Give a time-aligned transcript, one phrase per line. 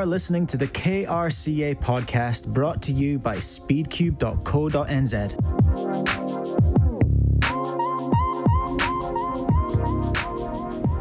[0.00, 5.30] are listening to the KRCA podcast brought to you by speedcube.co.nz.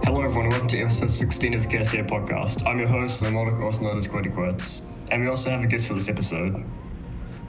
[0.03, 0.49] Hello, everyone.
[0.49, 2.67] Welcome to episode 16 of the KRCA podcast.
[2.67, 4.83] I'm your host, I'm also known as Qwerty Qwertz.
[5.11, 6.61] And we also have a guest for this episode.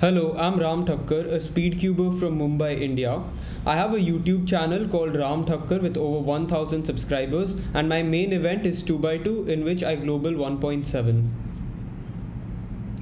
[0.00, 3.22] Hello, I'm Ram Thakkar, a speedcuber from Mumbai, India.
[3.66, 8.02] I have a YouTube channel called Ram The Cuber with over 1000 subscribers, and my
[8.02, 11.28] main event is 2x2 in which I global 1.7.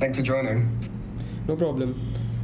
[0.00, 0.76] Thanks for joining.
[1.46, 1.94] No problem.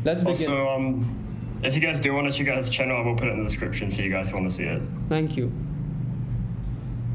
[0.05, 0.49] Let's begin.
[0.53, 3.27] Also, um, if you guys do want to check out his channel, I will put
[3.27, 4.81] it in the description for you guys who want to see it.
[5.09, 5.53] Thank you.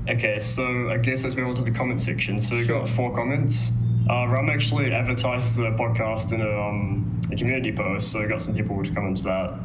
[0.09, 2.41] Okay, so I guess let's move on to the comment section.
[2.41, 2.80] So we Sure.
[2.80, 3.71] got four comments.
[4.09, 4.25] Uh,
[4.59, 8.83] actually advertised the podcast in a, um, a community post, so we got some people
[8.83, 9.57] to come into that.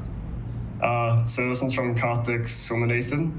[0.81, 3.33] Uh, so this one's from Karthik Somanathan.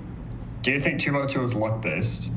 [0.64, 2.30] Do you think 2x2 is luck based?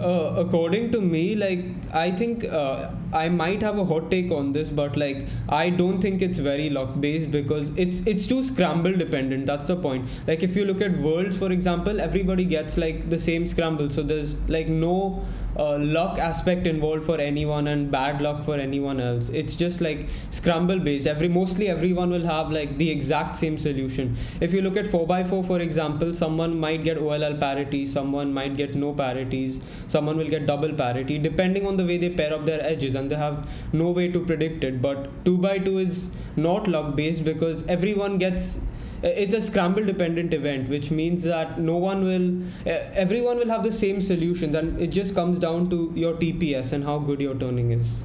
[0.00, 4.52] Uh, according to me, like I think uh, I might have a hot take on
[4.52, 8.92] this, but like I don't think it's very luck based because it's it's too scramble
[8.92, 9.46] dependent.
[9.46, 10.08] That's the point.
[10.26, 14.02] Like if you look at worlds, for example, everybody gets like the same scramble, so
[14.02, 15.24] there's like no
[15.58, 19.28] uh, luck aspect involved for anyone and bad luck for anyone else.
[19.30, 21.06] It's just like scramble based.
[21.06, 24.16] Every mostly everyone will have like the exact same solution.
[24.40, 28.74] If you look at 4x4 for example, someone might get OLL parity, someone might get
[28.74, 32.62] no parities, someone will get double parity depending on the way they pair up their
[32.62, 34.80] edges and they have no way to predict it.
[34.82, 38.60] But 2x2 is not luck based because everyone gets
[39.02, 43.62] it's a scramble dependent event which means that no one will eh, everyone will have
[43.62, 47.34] the same solutions and it just comes down to your tps and how good your
[47.34, 48.02] turning is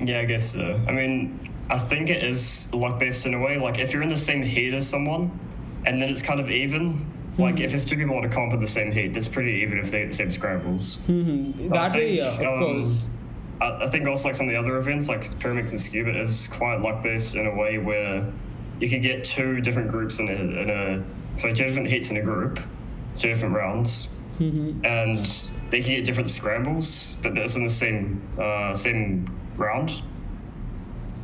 [0.00, 0.80] Yeah, I guess so.
[0.86, 3.58] I mean, I think it is luck based in a way.
[3.58, 5.38] Like, if you're in the same heat as someone,
[5.84, 7.04] and then it's kind of even.
[7.36, 9.78] Like, if it's two people on a comp in the same heat, that's pretty even
[9.78, 10.98] if they get the same scrambles.
[11.06, 13.04] hmm I that way yeah of um, course
[13.60, 16.48] I, I think also like some of the other events, like Pyraminx and Skewb, is
[16.48, 18.30] quite luck based in a way where
[18.80, 21.04] you can get two different groups in a, in a
[21.38, 22.58] so two different heats in a group,
[23.18, 24.08] two different rounds,
[24.40, 24.84] Mhm.
[24.84, 25.26] and
[25.70, 29.26] they can get different scrambles, but that's in the same uh, same
[29.56, 30.02] round.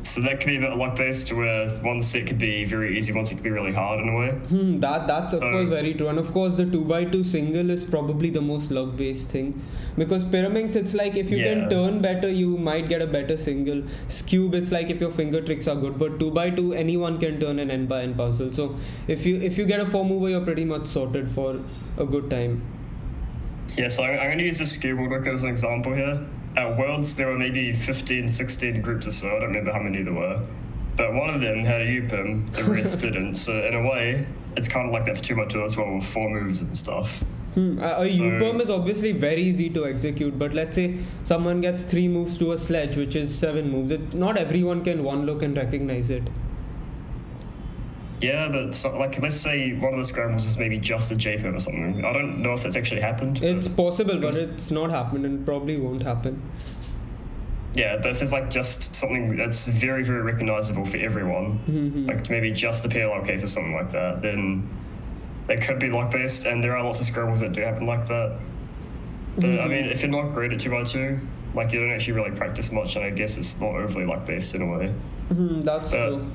[0.05, 3.11] So that could be a bit luck based, where one set could be very easy,
[3.11, 4.29] one set could be really hard in a way.
[4.49, 7.71] Hmm, that that's of course very true, and of course the two by two single
[7.71, 9.49] is probably the most luck based thing,
[9.97, 11.47] because Pyraminx it's like if you Yeah.
[11.53, 13.81] can turn better, you might get a better single.
[14.27, 17.39] Cube it's like if your finger tricks are good, but two by two anyone can
[17.39, 18.53] turn an n by n puzzle.
[18.61, 18.69] So
[19.17, 21.59] if you if you get a four mover, you're pretty much sorted for
[21.97, 22.61] a good time.
[23.75, 26.19] Yeah, so I'm, I'm going to use the skill book as an example here.
[26.57, 29.27] At Worlds, there were maybe 15, 16 groups or so.
[29.27, 30.41] I don't remember how many there were.
[30.95, 33.35] But one of them had a U-perm, the rest didn't.
[33.35, 35.93] So, in a way, it's kind of like that for 2 by 2 as well,
[35.95, 37.23] with four moves and stuff.
[37.55, 37.79] Hmm.
[37.79, 41.83] A, a So- U-perm is obviously very easy to execute, but let's say someone gets
[41.83, 43.91] three moves to a sledge, which is seven moves.
[43.91, 46.23] It, not everyone can one look and recognize it.
[48.21, 51.55] Yeah, but so, like, let's say one of the scrambles is maybe just a J-perm
[51.55, 52.03] or something.
[52.05, 53.39] I don't know if that's actually happened.
[53.41, 56.41] but- It's possible, but It's- not happened and probably won't happen.
[57.73, 62.07] Yeah, but if it's like just something that's very, very recognizable for everyone, Mhm.
[62.07, 64.63] like maybe just a PLL case or something like that, then
[65.49, 68.07] it could be lock based, and there are lots of scrambles that do happen like
[68.07, 68.37] that.
[69.35, 69.69] But I Mhm.
[69.69, 71.19] mean, if you're not great at 2x2,
[71.53, 74.55] like you don't actually really practice much, and I guess it's not overly luck based
[74.55, 74.91] in a way.
[75.33, 76.25] Mhm, That's But, true.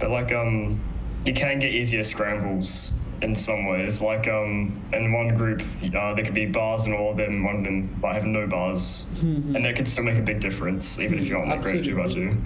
[0.00, 0.80] but like, um,
[1.24, 4.00] you can get easier scrambles in some ways.
[4.00, 5.62] Like, um, in one group,
[5.94, 8.46] uh, there could be bars in all of them, one of them might have no
[8.46, 9.54] bars, Mhm.
[9.56, 11.84] and that could still make a big difference, even if you aren't that great at
[11.84, 12.36] 2x2.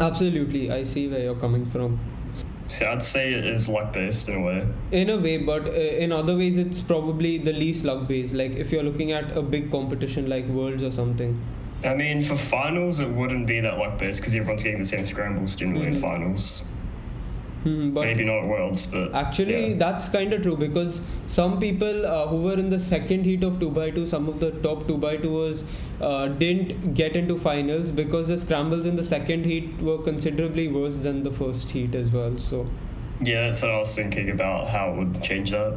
[0.00, 1.98] Absolutely, I see where you're coming from.
[2.68, 4.66] So I'd say it is luck based in a way.
[4.90, 8.34] In a way, but uh, in other ways, it's probably the least luck based.
[8.34, 11.38] Like if you're looking at a big competition like Worlds or something.
[11.84, 15.06] I mean, for finals, it wouldn't be that luck based because everyone's getting the same
[15.06, 16.00] scrambles generally in Mhm.
[16.00, 16.64] finals.
[17.66, 19.76] But Maybe not Worlds, but Actually, yeah.
[19.76, 23.54] that's kind of true because some people uh, who were in the second heat of
[23.54, 25.64] 2x2, some of the top 2x2ers
[26.00, 30.98] uh, didn't get into finals because the scrambles in the second heat were considerably worse
[30.98, 32.38] than the first heat as well.
[32.38, 32.68] So,
[33.20, 35.76] Yeah, that's what I was thinking about how it would change that.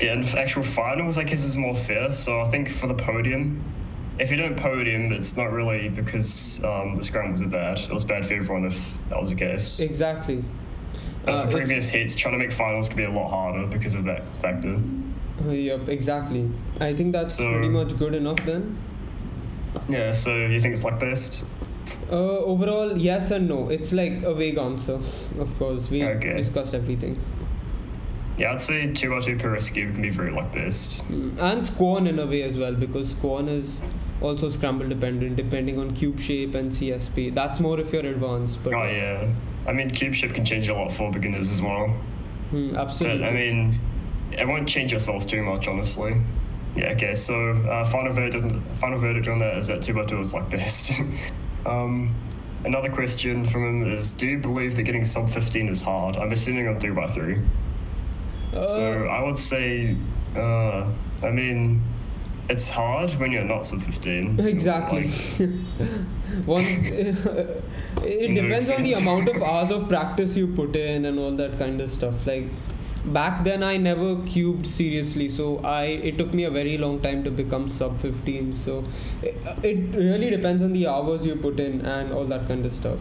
[0.00, 2.12] Yeah, and for actual finals, I guess is more fair.
[2.12, 3.64] So I think for the podium,
[4.18, 7.80] if you don't podium, it's not really because um, the scrambles are bad.
[7.80, 9.80] It was bad for everyone if that was the case.
[9.80, 10.44] exactly.
[11.28, 14.04] Uh, for previous hits, trying to make finals could be a lot harder because of
[14.04, 14.78] that factor.
[15.48, 16.50] Yep, exactly.
[16.80, 18.76] I think that's So- pretty much good enough then.
[19.88, 21.44] Yeah, so you think it's luck based?
[22.10, 23.68] Uh, overall, yes and no.
[23.68, 24.98] It's like a vague answer.
[25.38, 26.36] Of course, we Okay.
[26.36, 27.16] discussed everything.
[28.38, 30.98] Yeah, I'd say 2 by 2 per rescue can be very luck based.
[31.10, 33.80] Mm, And Squan in a way as well because Squan is
[34.22, 37.30] also scramble dependent depending on cube shape and CSP.
[37.34, 38.62] That's more if you're advanced.
[38.64, 39.26] But Oh yeah.
[39.68, 41.88] I mean, cube shape can change a lot for beginners as well.
[42.50, 43.18] Hmm, absolutely.
[43.18, 43.78] But I mean,
[44.32, 46.16] it won't change your too much, honestly.
[46.74, 46.92] Yeah.
[46.92, 47.14] Okay.
[47.14, 48.46] So uh, final verdict,
[48.80, 50.92] final verdict on that is that two by two is like best.
[51.66, 52.14] um,
[52.64, 56.16] another question from him is: Do you believe that getting sub fifteen is hard?
[56.16, 57.38] I'm assuming on three by three.
[58.52, 59.96] so Uh, I would say,
[60.34, 60.88] uh,
[61.22, 61.82] I mean,
[62.48, 64.38] it's hard when you're not sub fifteen.
[64.40, 65.10] Exactly.
[66.28, 71.18] Like, Once it depends on the amount of hours of practice you put in and
[71.18, 72.26] all that kind of stuff.
[72.26, 72.44] Like
[73.06, 77.24] back then, I never cubed seriously, so I it took me a very long time
[77.24, 78.52] to become sub 15.
[78.52, 78.84] So
[79.22, 82.72] it, it really depends on the hours you put in and all that kind of
[82.72, 83.00] stuff.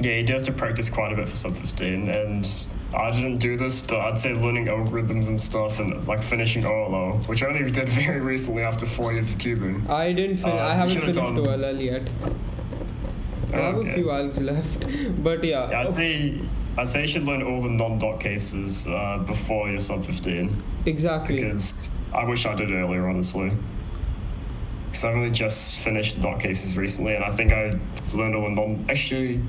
[0.00, 3.38] Yeah, you do have to practice quite a bit for sub 15, and I didn't
[3.38, 7.46] do this, but I'd say learning algorithms and stuff and like finishing OLL, which I
[7.46, 9.88] only did very recently after four years of cubing.
[9.88, 10.36] I didn't.
[10.36, 12.02] Fin- Uh, I haven't finished done- OLL yet.
[13.52, 13.90] I have Okay.
[13.90, 14.86] a few algs left,
[15.24, 15.70] but yeah.
[15.70, 16.40] Yeah, I'd say,
[16.78, 20.50] I'd say you should learn all the non dot cases uh, before you're sub 15,
[20.86, 21.36] exactly.
[21.36, 23.52] because I wish I did earlier, honestly.
[24.86, 27.78] Because I've only just finished dot cases recently, and I think I
[28.14, 28.84] learned all the non.
[28.88, 29.40] Actually,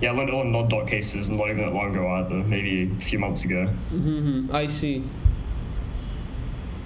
[0.00, 2.90] yeah, I learned all the non dot cases not even that long ago either, maybe
[2.96, 3.66] a few months ago.
[3.66, 5.02] hmm I see.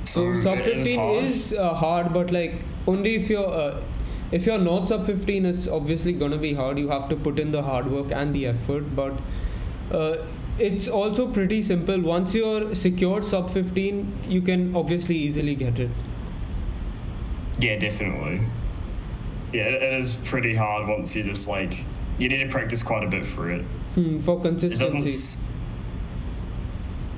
[0.04, 1.24] So So sub it is 15 hard.
[1.24, 2.54] is uh, hard, but like
[2.86, 3.80] only if you're uh,
[4.32, 6.78] if you're not sub 15, it's obviously gonna be hard.
[6.78, 9.12] You have to put in the hard work and the effort, but
[9.92, 10.16] uh,
[10.58, 12.00] it's also pretty simple.
[12.00, 15.90] Once you're secured sub 15, you can obviously easily get it.
[17.58, 18.40] Yeah, definitely.
[19.52, 21.84] Yeah, it is pretty hard once you just like
[22.22, 23.62] you need to practice quite a bit for it.
[23.94, 25.51] Hmm, for It doesn't.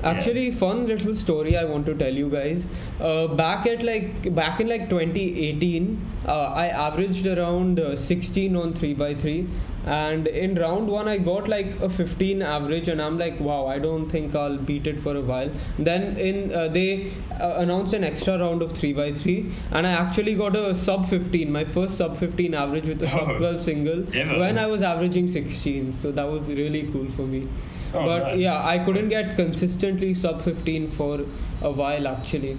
[0.04, 2.66] Actually, fun little story I want to tell you guys.
[3.00, 8.74] Uh, back at like back in like 2018, uh, I averaged around uh, 16 on
[8.74, 9.48] 3x3,
[9.86, 13.78] and in round one I got like a 15 average, and I'm like, wow, I
[13.78, 15.50] don't think I'll beat it for a while.
[15.78, 20.54] Then in uh, they uh, announced an extra round of 3x3, and I actually got
[20.54, 24.38] a sub 15, my first sub 15 average with a sub Oh, 12 single ever?
[24.38, 25.92] when I was averaging 16.
[25.94, 27.48] So that was really cool for me
[27.94, 28.38] Oh, but nice.
[28.38, 31.20] yeah i couldn't get consistently sub 15 for
[31.62, 32.56] a while actually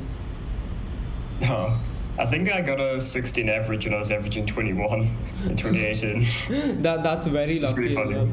[1.43, 1.77] Oh,
[2.17, 4.99] I think I got a 16 average when I was averaging 21
[5.49, 6.81] in 2018.
[6.81, 7.63] that that's very lucky.
[7.65, 8.13] It's pretty funny.
[8.15, 8.29] well.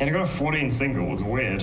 [0.00, 1.06] And I got a 14 single.
[1.06, 1.62] It was weird.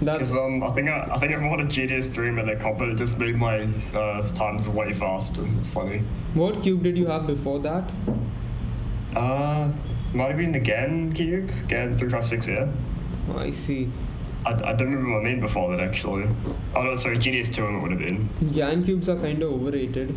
[0.00, 2.88] Because um, I think I, I think I bought a GTS 3 minute comp, but
[2.88, 5.42] it just made my uh, times way faster.
[5.58, 6.02] It's funny.
[6.34, 7.88] what cube did you have before that
[9.14, 9.70] Uh,
[10.12, 12.68] might have been the GAN cube, GAN 356, yeah.
[13.36, 13.88] I see
[14.46, 16.26] I, I don't remember my name before that actually.
[16.76, 18.28] Oh no, sorry, GTS 2 it would have been.
[18.52, 20.14] gan cubes are kind of overrated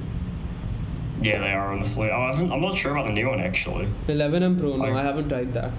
[1.22, 2.12] Yeah, they are honestly.
[2.12, 3.88] I haven't, I'm not sure about the new one actually.
[4.08, 5.72] 11m pro no Like- i haven't tried that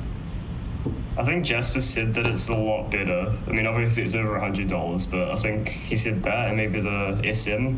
[1.18, 3.32] I think Jasper said that it's a lot better.
[3.48, 6.80] I mean, obviously it's over hundred dollars, but I think he said that and maybe
[6.80, 7.74] the SM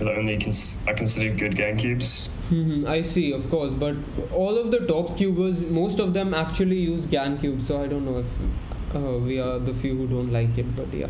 [0.00, 2.28] are the only cons- are considered good GAN cubes.
[2.50, 3.96] Mhm, i see of course but
[4.32, 8.04] all of the top cubers most of them actually use gan cubes so i don't
[8.04, 8.28] know if
[8.96, 11.08] uh, we are the few who don't like it but yeah.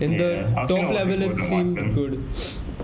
[0.00, 2.22] In Yeah, the I've top level it seemed good.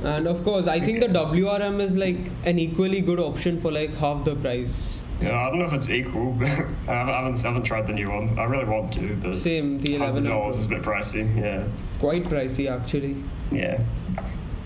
[0.02, 3.94] And of course i think the wrm is like an equally good option for like
[3.94, 5.00] half the price.
[5.22, 8.10] Yeah, I don't know if it's equal, but I haven't, I haven't, tried the new
[8.10, 8.36] one.
[8.38, 11.24] I really want to, but same the 11 dollars is a bit pricey.
[11.40, 11.66] Yeah,
[12.00, 13.22] quite pricey actually.
[13.52, 13.82] Yeah.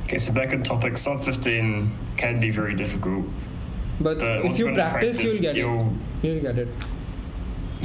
[0.05, 3.27] Okay, so back on topic, sub fifteen can be very difficult.
[4.01, 6.69] but But if you you're practice, you'll get you'll, it you'll get it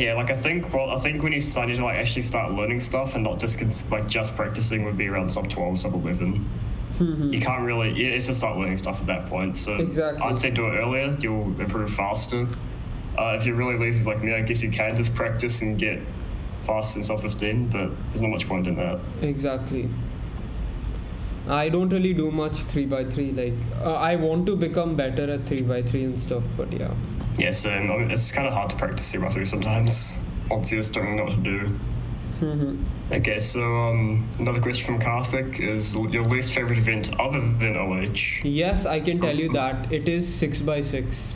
[0.03, 2.81] Yeah, like I think, well, I think when you started to like actually start learning
[2.81, 6.45] stuff and not just cons- like just practicing would be around sub twelve, sub eleven.
[6.99, 7.91] You can't really.
[7.93, 9.55] you- It's just start learning stuff at that point.
[9.55, 10.21] So Exactly.
[10.21, 11.15] I'd say do it earlier.
[11.21, 12.47] You'll improve faster.
[13.17, 15.99] Uh, if you're really lazy like me, I guess you can just practice and get
[16.65, 17.67] fast in sub fifteen.
[17.69, 18.99] But there's not much point in that.
[19.21, 19.89] exactly
[21.49, 25.29] i don't really do much 3 by 3 like uh, i want to become better
[25.29, 26.93] at 3 by 3 and stuff but yeah
[27.39, 30.17] I mean, it's kind of hard to practice by three sometimes
[30.49, 31.79] once you just don't know what to do.
[32.41, 32.83] Mhm.
[33.11, 38.41] Okay, so um, another question from Karthik is your least favorite event other than OH.
[38.43, 41.35] yes i can So- tell you that it is 6 by 6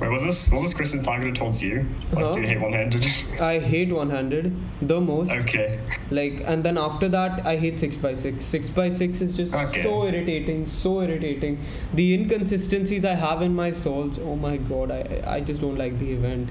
[0.00, 1.84] Wait, was this was this question targeted towards you?
[2.12, 2.34] Like, Huh?
[2.34, 3.06] do you hate one-handed?
[3.40, 4.46] i hate one-handed
[4.92, 5.78] the most okay.
[6.10, 9.54] like and then after that i hate 6 by 6 6 by 6 is just
[9.54, 9.82] Okay.
[9.82, 11.58] so irritating so irritating
[12.00, 15.02] the inconsistencies i have in my souls oh my god i
[15.36, 16.48] i just don't like the event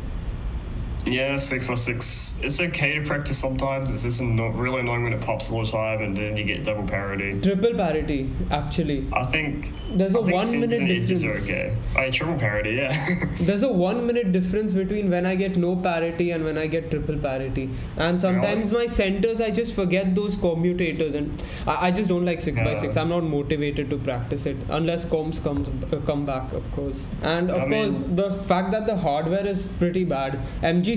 [1.10, 2.38] Yeah, six by six.
[2.42, 3.90] It's okay to practice sometimes.
[3.90, 6.64] It's just not really annoying when it pops all the time, and then you get
[6.64, 7.40] double parity.
[7.42, 9.08] Triple parity, actually.
[9.12, 11.46] I think There's a I think one minute edges are difference.
[11.50, 11.76] okay.
[11.96, 13.08] I triple parity, yeah.
[13.42, 16.92] There's a one minute difference between when I get no parity and when I get
[16.92, 17.70] triple parity.
[17.98, 22.42] And sometimes my centers, I just forget those commutators, and I, I just don't like
[22.42, 22.98] six by six.
[22.98, 27.08] I'm not motivated to practice it unless comms comes uh, come back, of course.
[27.24, 30.40] And of I mean- course, the fact that the hardware is pretty bad.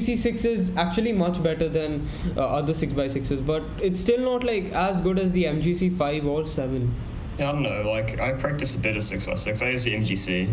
[0.02, 4.44] MGC6 is actually much better than uh, other 6 by 6s but it's still not
[4.44, 6.94] like as good as the MGC 5 or 7.
[7.38, 7.82] Yeah, I don't know.
[7.90, 9.62] Like I practice a bit of six by six.
[9.62, 10.52] I use the MGC.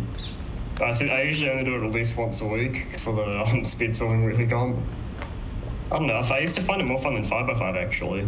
[0.81, 3.65] I said I usually only do it at least once a week for the um,
[3.65, 4.77] speed swimming really comp.
[5.91, 6.13] I don't know.
[6.15, 8.25] I used to find it more fun than five by five actually.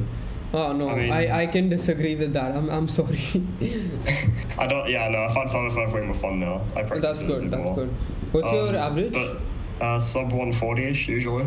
[0.53, 2.53] Oh no, I I, mean- I, can disagree with that.
[2.53, 3.21] I'm, I'm sorry.
[4.59, 4.89] I don't.
[4.89, 5.23] Yeah, no.
[5.23, 6.61] I find five by five way more fun now.
[6.75, 7.49] I practice that's good.
[7.49, 7.75] That's more.
[7.75, 7.89] good.
[8.33, 9.13] What's your Um, average?
[9.13, 9.37] But
[9.81, 11.45] uh, sub one forty ish usually.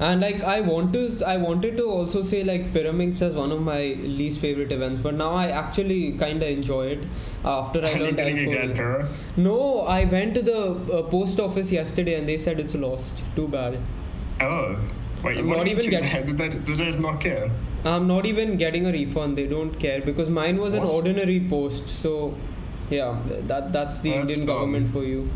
[0.00, 3.60] And like I want to, I wanted to also say like Pyraminx as one of
[3.60, 3.80] my
[4.20, 7.02] least favorite events, but now I actually kind of enjoy it
[7.44, 9.08] after I you learned a good L4.
[9.36, 10.60] No, I went to the
[11.00, 13.20] uh, post office yesterday and they said it's lost.
[13.36, 13.78] Too bad.
[14.40, 14.78] Oh.
[15.22, 17.50] Wait, I'm what not even getting- Did they, did they not care?
[17.84, 19.36] I'm not even getting a refund.
[19.36, 21.90] They don't care because mine was an ordinary post.
[21.90, 22.34] So,
[22.88, 24.56] yeah, that that's the That's Indian dumb.
[24.56, 25.28] government for you.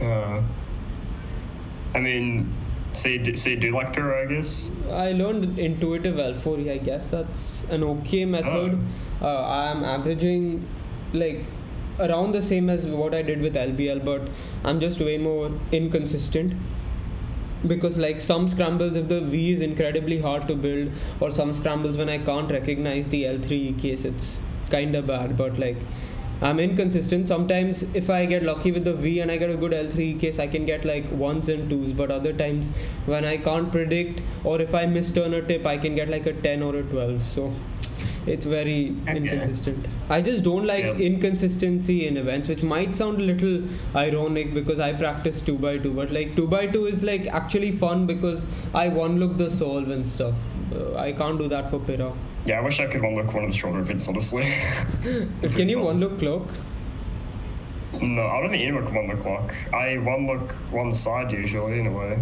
[0.00, 0.42] Uh,
[1.94, 2.52] I mean,
[2.92, 4.70] so you, do, you like para, I guess?
[4.90, 6.70] I learned intuitive L4.
[6.70, 8.78] I guess that's an okay method.
[9.20, 9.26] Oh.
[9.26, 10.66] Uh, I am averaging
[11.12, 11.44] like
[11.98, 14.22] around the same as what I did with LBL, but
[14.64, 16.54] I'm just way more inconsistent.
[17.66, 21.96] Because like some scrambles, if the V is incredibly hard to build, or some scrambles
[21.96, 25.36] when I can't recognize the L3 case, it's kind of bad.
[25.36, 25.76] But like
[26.42, 27.28] I'm inconsistent.
[27.28, 30.38] Sometimes if I get lucky with the V and I get a good L3 case,
[30.40, 31.92] I can get like ones and twos.
[31.92, 32.70] But other times
[33.06, 36.26] when I can't predict or if I miss turn a tip, I can get like
[36.26, 37.22] a 10 or a 12.
[37.22, 37.52] So
[38.26, 39.16] it's very Okay.
[39.18, 39.86] inconsistent.
[40.10, 41.06] I just don't like Yeah.
[41.10, 43.62] inconsistency in events, which might sound a little
[43.94, 47.70] ironic because I practice 2 by 2 but like 2 by 2 is like actually
[47.72, 50.34] fun because I one look the solve and stuff.
[50.72, 52.12] Uh, I can't do that for Pira.
[52.46, 54.44] Yeah, I wish I could one look one of the shorter events, honestly.
[55.50, 56.48] Can you one look clock?
[58.00, 59.54] No, I don't think anyone can one look clock.
[59.72, 62.18] I one look one side usually, in a way.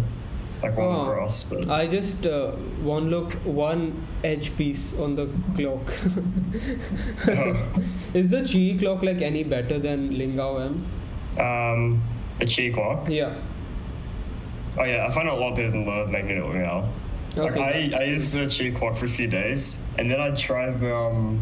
[0.61, 1.01] Like one Oh.
[1.09, 1.69] across, but.
[1.69, 2.51] I just uh,
[2.83, 5.91] one look one edge piece on the clock.
[8.13, 10.85] Is the Chi clock like any better than Lingao M?
[11.39, 12.01] Um,
[12.41, 13.07] a chi clock.
[13.09, 13.33] Yeah.
[14.77, 16.89] Oh yeah, I find it a lot better than the magnetic now.
[17.35, 20.31] Like Okay, I, I used the chi clock for a few days, and then I
[20.31, 21.41] tried the um,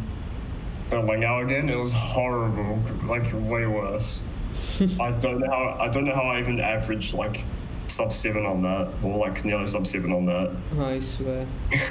[0.90, 1.68] the Lingao again.
[1.70, 4.24] It was horrible, like way worse.
[5.00, 7.44] I don't know how I don't know how I even averaged like
[7.88, 10.56] sub seven on that, or like nearly sub seven on that.
[10.80, 11.48] I swear.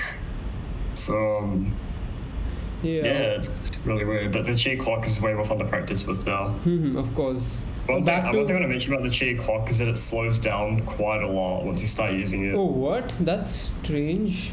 [0.95, 1.73] So um,
[2.83, 3.05] Yeah.
[3.05, 4.33] yeah, it's really weird.
[4.33, 6.55] But the chi clock is way more fun to practice with now.
[6.65, 7.59] Mhm, of course.
[7.89, 9.79] One thing, Back one thing I to want to mention about the chi clock is
[9.79, 12.55] that it slows down quite a lot once you start using it.
[12.55, 13.15] oh what?
[13.21, 14.53] That's strange.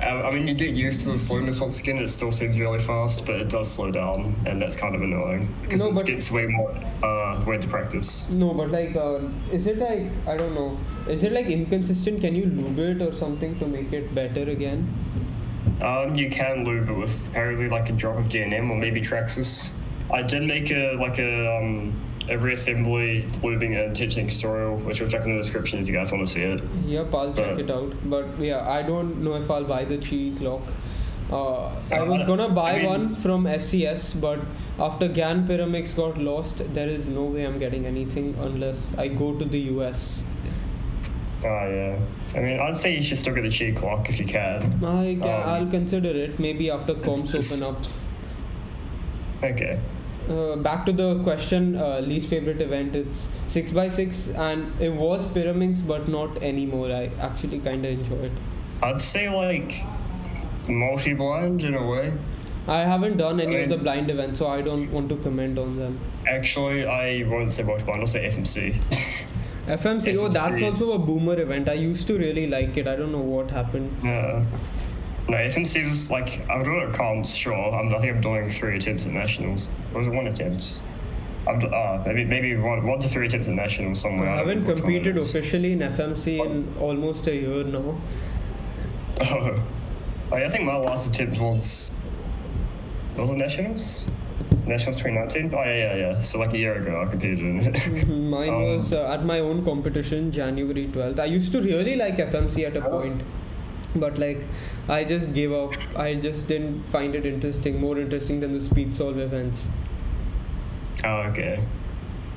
[0.00, 1.98] Um, I mean, you get used to the slowness once again.
[1.98, 5.48] It still seems really fast, but it does slow down, and that's kind of annoying
[5.62, 6.70] because No, it gets way more
[7.02, 8.28] uh, way to practice.
[8.30, 9.20] No, but like, uh,
[9.50, 10.78] is it like I don't know?
[11.08, 12.20] Is it like inconsistent?
[12.20, 14.86] Can you lube it or something to make it better again?
[15.82, 19.72] Um, you can lube it with apparently like a drop of DNM or maybe Traxxas.
[20.12, 21.92] I did make a like a um,
[22.28, 26.10] a assembly, looping, and teaching tutorial, which we'll check in the description if you guys
[26.10, 26.62] want to see it.
[26.86, 27.92] Yep, I'll check But- it out.
[28.04, 30.62] But yeah, I don't know if I'll buy the Chi clock.
[31.30, 34.38] Uh, I Uh, was gonna buy I mean- one from SCS, but
[34.78, 39.32] after GAN Pyraminx got lost, there is no way I'm getting anything unless I go
[39.34, 40.22] to the US.
[41.42, 41.96] Oh yeah.
[42.34, 44.62] I mean, I'd say you should still get the chi clock if you can.
[44.84, 47.82] I can, Um, I'll consider it maybe after comps open up.
[49.42, 49.78] Okay.
[50.28, 52.96] Uh, back to the question, uh, least favorite event.
[52.96, 56.90] It's six by six, and it was Pyraminx, but not anymore.
[56.90, 58.32] I actually kind of enjoy it.
[58.82, 59.84] I'd say like
[60.66, 62.14] multi-blind in a way.
[62.66, 65.58] I haven't done any I of the blind events, so I don't want to comment
[65.58, 65.98] on them.
[66.26, 68.00] Actually, I won't say multi-blind.
[68.00, 68.72] I'll say FMC.
[69.66, 71.68] FMC, oh, that's also a boomer event.
[71.68, 72.86] I used to really like it.
[72.86, 73.94] I don't know what happened.
[74.02, 74.44] Yeah.
[75.28, 77.54] No, FMC is like I'm doing it comps, sure.
[77.54, 79.70] I'm, I think I'm doing three attempts at nationals.
[79.94, 80.82] Or was it one attempt?
[81.48, 84.28] I'm do- uh, maybe maybe one, one to three attempts at nationals somewhere.
[84.28, 87.96] I haven't know which one it competed officially in FMC in almost a year now.
[89.20, 89.62] Oh.
[90.32, 91.96] Oh, I think my last attempt was
[93.16, 94.06] was it nationals?
[94.66, 95.54] Nationals 2019?
[95.54, 96.18] Oh, yeah, yeah, yeah.
[96.20, 97.74] So, like a year ago, I competed in it.
[97.74, 101.20] Mhm, Mine Um, was uh, at my own competition, January 12th.
[101.20, 102.90] I used to really like FMC at a Oh.
[103.00, 103.20] point,
[103.94, 104.42] but like
[104.88, 105.74] I just gave up.
[105.96, 109.66] I just didn't find it interesting, more interesting than the speed solve events.
[111.04, 111.60] oh, okay.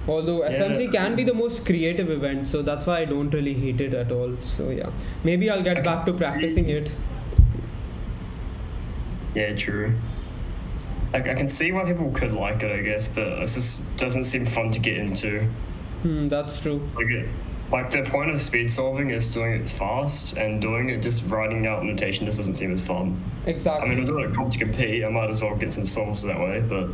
[0.07, 0.51] Although Yeah.
[0.59, 3.93] FMC can be the most creative event, so that's why I don't really hate it
[3.93, 4.35] at all.
[4.55, 4.89] So yeah,
[5.23, 5.85] maybe I'll get Okay.
[5.89, 6.91] back to practicing it.
[9.35, 9.93] Yeah, true.
[11.13, 14.23] I, I can see why people could like it, I guess, but it just doesn't
[14.25, 15.47] seem fun to get into.
[16.03, 16.81] Hmm, that's true.
[16.95, 17.27] Like, it,
[17.71, 21.67] like the point of speed solving is doing it fast, and doing it just writing
[21.67, 23.21] out notation just doesn't seem as fun.
[23.45, 23.89] Exactly.
[23.89, 26.39] I mean, although I comp to compete, I might as well get some solves that
[26.39, 26.89] way, but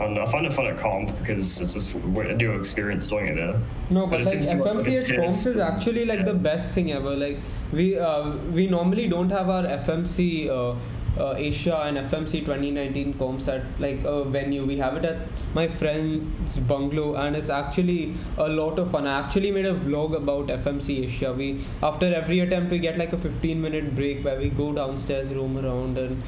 [0.00, 0.22] I know.
[0.22, 3.60] I find it fun at comp because it's just a new experience doing it there.
[3.90, 7.14] No, But but, it like to like at is actually like the best thing ever.
[7.14, 7.38] Like
[7.72, 10.76] we uh, we normally don't have our FMC uh,
[11.18, 14.64] uh, Asia and FMC 2019 comps at like a venue.
[14.64, 15.16] We have it at
[15.54, 19.06] my friend's bungalow, and it's actually a lot of fun.
[19.06, 21.32] I actually made a vlog about FMC Asia.
[21.32, 25.28] We after every attempt we get like a 15 minute break where we go downstairs,
[25.30, 26.22] roam around, and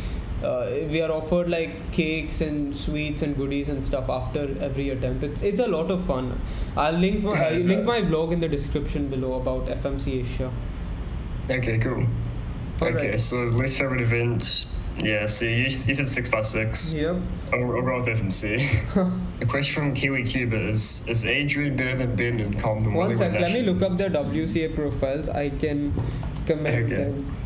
[0.45, 5.25] uh, we are offered like cakes and sweets and goodies and stuff after every attempt.
[5.25, 6.41] It's it's a lot of fun.
[6.77, 10.53] I'll link my, I'll link my vlog in the description below about FMC Asia.
[11.51, 12.07] Okay, cool.
[12.83, 12.97] Alright.
[12.97, 14.67] Okay, so least favorite event.
[14.99, 16.95] Yeah, so you, you said 6x6.
[16.95, 17.17] Yep.
[17.53, 19.43] I'll, I'll go with FMC.
[19.43, 23.07] A question from Kiwi Cuber is Is Adrian better than Ben in comp and One
[23.07, 23.33] Wally sec.
[23.33, 25.29] Let me look up their WCA profiles.
[25.29, 25.93] I can
[26.47, 26.95] comment Okay.
[26.95, 27.37] them.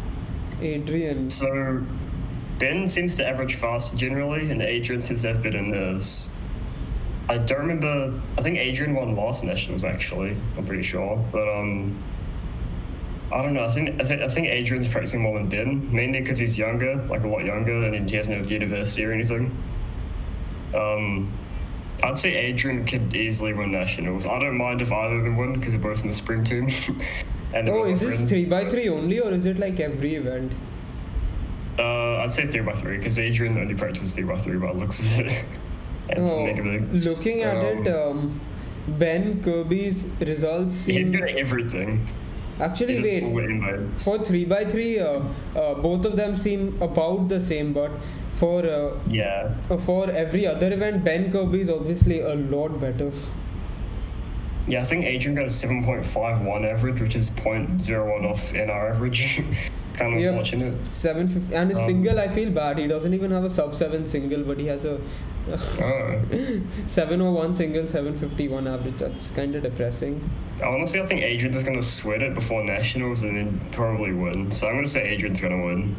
[0.63, 1.29] Adrian.
[1.31, 1.83] So,
[2.59, 6.31] Ben seems to average fast generally, and Adrian seems to have better nerves.
[7.29, 8.21] I don't remember.
[8.39, 10.37] I think Adrian won last nationals actually.
[10.59, 11.97] I'm pretty sure, but um,
[13.33, 13.65] I don't know.
[13.65, 16.97] I think I think, I think Adrian's practicing more than Ben, mainly because he's younger,
[17.09, 19.57] like a lot younger, and he hasn't had university or anything.
[20.75, 21.31] Um,
[22.03, 24.27] I'd say Adrian could easily win nationals.
[24.27, 26.69] I don't mind if either of them win because they're both in the spring team.
[27.55, 28.31] and Oh, is this friends.
[28.31, 30.53] three by three only, or is it like every event?
[31.79, 34.79] Uh, I'd say three by three because Adrian only practices three by three by the
[34.79, 35.45] looks of it.
[36.11, 38.41] and Oh, looking at it, Um, um,
[38.99, 42.07] Ben Kirby's results he's seem good at everything.
[42.61, 44.99] Actually He does all wait for three by three.
[45.01, 45.23] Uh,
[45.57, 47.91] uh, both of them seem about the same, but
[48.37, 49.55] for uh, Yeah.
[49.71, 53.11] uh, for every other event, Ben Kirby is obviously a lot better.
[54.69, 59.43] Yeah, I think Adrian got a 7.51 average, which is 0.01 off in our average.
[60.01, 60.31] kind of Yep.
[60.33, 60.89] unfortunate.
[60.89, 62.19] Seven fifty and his Um, single.
[62.19, 62.79] I feel bad.
[62.79, 64.99] He doesn't even have a sub seven single, but he has a
[65.51, 66.21] Oh.
[66.87, 68.99] seven oh one single, seven fifty one average.
[68.99, 70.21] That's kind of depressing.
[70.65, 74.51] Honestly, I think Adrian's going to sweat it before nationals and then probably win.
[74.51, 75.97] So I'm going to say Adrian's going to win.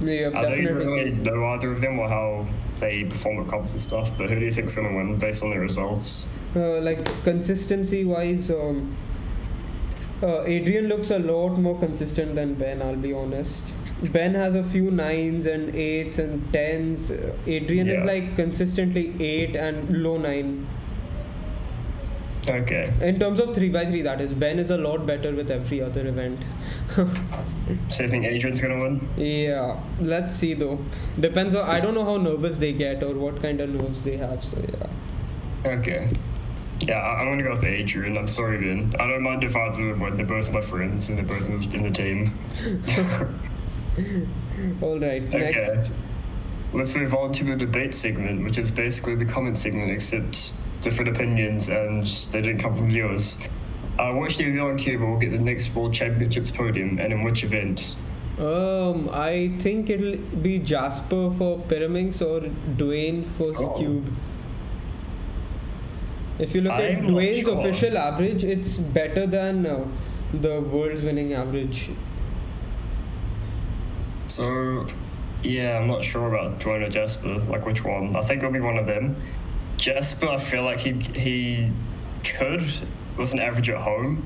[0.00, 1.04] Yeah, I don't even definitely.
[1.04, 2.46] really know either of them or how
[2.80, 5.42] they perform at comps and stuff, but who do you think's going to win based
[5.42, 6.28] on the results?
[6.54, 8.94] uh, like consistency wise um,
[10.22, 13.72] uh, Adrian looks a lot more consistent than Ben I'll be honest.
[14.12, 17.10] Ben has a few nines and eights and tens.
[17.46, 20.66] Adrian is like consistently eight and low nine.
[22.48, 22.92] Okay.
[23.00, 26.38] in terms of 3x3 that is Ben is a lot better with every other event.
[27.88, 29.08] So you think Adrian's to win?
[29.16, 30.78] yeah let's see though.
[31.18, 34.16] Depends on I don't know how nervous they get or what kind of nerves they
[34.16, 35.70] have so yeah.
[35.72, 36.08] Okay.
[36.80, 38.18] Yeah, I'm gonna go with Adrian.
[38.18, 38.94] I'm sorry, Ben.
[39.00, 40.16] I don't mind if either of them.
[40.16, 42.32] They're both my friends and they're both in the, in the team.
[44.82, 45.52] all right Okay.
[45.52, 45.90] next
[46.72, 51.14] Let's move on to the debate segment, which is basically the comment segment, except different
[51.16, 53.38] opinions and they didn't come from viewers.
[53.98, 57.44] Uh, which New Zealand Cuba will get the next World Championships podium and in which
[57.44, 57.96] event?
[58.38, 62.40] Um, I think it'll be Jasper for Pyraminx or
[62.76, 63.78] Dwyane for Oh.
[63.80, 64.04] Skewb.
[66.38, 67.58] If you look at I'm not Dwyane's sure.
[67.58, 69.86] official average, it's better than uh,
[70.32, 71.90] the world's winning average.
[74.28, 74.86] So,
[75.42, 78.16] yeah, I'm not sure about Dwyane or Jasper, like which one.
[78.16, 79.16] I think it'll be one of them.
[79.78, 81.70] Jasper, I feel like he he
[82.24, 82.62] could
[83.16, 84.24] with an average at home.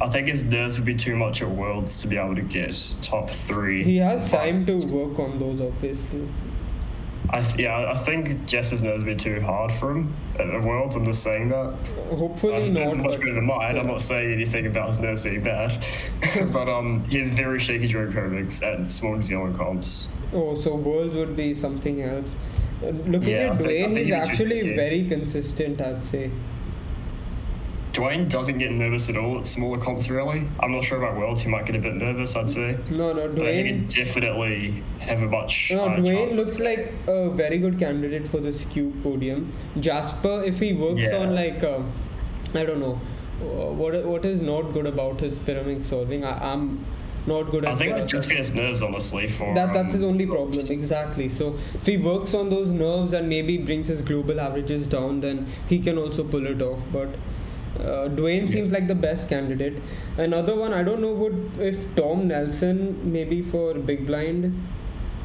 [0.00, 2.94] I think his nerves would be too much at Worlds to be able to get
[3.02, 3.84] top three.
[3.84, 6.26] He has But time to work on those, obviously.
[7.30, 10.60] I th- yeah, I think Jasper's nerves would be too hard for him at the
[10.66, 10.96] Worlds.
[10.96, 11.56] I'm just saying that.
[11.56, 13.06] Uh, Hopefully his nerves not.
[13.06, 13.78] are much better than mine.
[13.78, 15.82] I'm not saying anything about his nerves being bad,
[16.52, 20.08] but um, he's very shaky during Pyraminx at small New Zealand comps.
[20.34, 22.34] Oh, so Worlds would be something else.
[22.82, 26.30] Uh, Looking Yeah, at Dwyane, he's he would just actually very consistent, I'd say.
[27.92, 30.44] Dwyane doesn't get nervous at all at smaller comps, really.
[30.60, 31.42] I'm not sure about Worlds.
[31.42, 32.78] He might get a bit nervous, I'd say.
[32.88, 33.94] No, no, But he can Dwyane.
[33.94, 35.70] definitely have a much.
[35.74, 36.32] No, Dwyane chance.
[36.34, 39.52] looks like a very good candidate for this Skewb podium.
[39.78, 41.18] Jasper, if he works Yeah.
[41.18, 41.80] on like, uh,
[42.54, 42.98] I don't know,
[43.42, 46.24] uh, what what is not good about his pyramid solving?
[46.24, 46.78] I, I'm
[47.26, 47.72] not good at.
[47.74, 49.28] I think it just be his nerves, honestly.
[49.28, 50.58] For That that's um, his only problem.
[50.76, 51.28] Exactly.
[51.28, 55.46] So if he works on those nerves and maybe brings his global averages down, then
[55.68, 56.80] he can also pull it off.
[56.92, 57.10] But
[57.80, 59.80] uh, Dwyane seems like the best candidate.
[60.16, 64.54] Another one, I don't know, would if Tom Nelson maybe for Big Blind.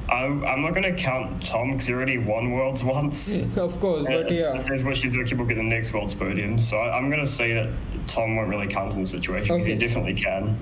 [0.09, 3.35] I'm, I'm not going to count Tom because he already won Worlds once.
[3.57, 4.57] of course, but It yeah.
[4.57, 6.57] says what she's doing will get the next Worlds podium.
[6.59, 7.69] So I, I'm going to say that
[8.07, 9.73] Tom won't really count in the situation because Okay.
[9.73, 10.57] he definitely can.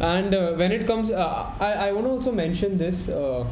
[0.00, 3.08] And uh, when it comes, uh, I, I want to also mention this.
[3.08, 3.46] Uh,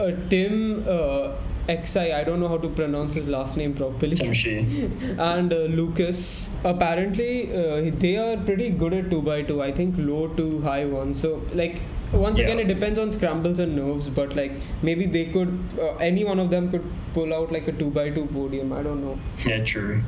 [0.00, 1.32] uh, Tim uh,
[1.68, 4.16] Xi, I don't know how to pronounce his last name properly.
[5.18, 6.48] And uh, Lucas.
[6.64, 9.62] Apparently, uh, they are pretty good at 2x2.
[9.62, 11.14] I think low to high one.
[11.14, 11.80] So, like,
[12.12, 12.46] once Yeah.
[12.46, 16.40] again, it depends on scrambles and nerves, but like, maybe they could, uh, any one
[16.40, 18.72] of them could pull out like a 2x2 podium.
[18.72, 19.18] I don't know.
[19.46, 20.02] Yeah, true.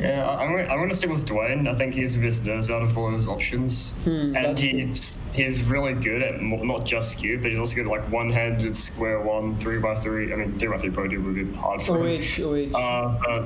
[0.00, 1.68] Yeah, I- I'm I'm gonna stick with Dwyane.
[1.68, 5.62] I think he's the best nerves out of all those options, Hmm, and he's he's
[5.70, 9.20] really good at mo- not just Skewb, but he's also good at like one-handed square
[9.20, 10.32] one, three by three.
[10.32, 12.22] I mean, three by three probably would be hard for him.
[12.22, 12.78] OH, OH.
[12.78, 13.42] Uh, but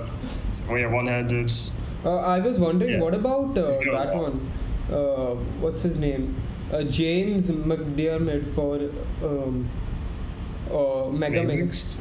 [0.68, 1.52] well, yeah, one-handed.
[2.04, 3.00] Uh, I was wondering, Yeah.
[3.00, 4.40] what about uh, He's good at that one?
[4.90, 6.34] Uh, what's his name?
[6.72, 8.76] Uh, James McDermott for
[9.26, 9.68] um,
[10.70, 11.96] uh, Megaminx.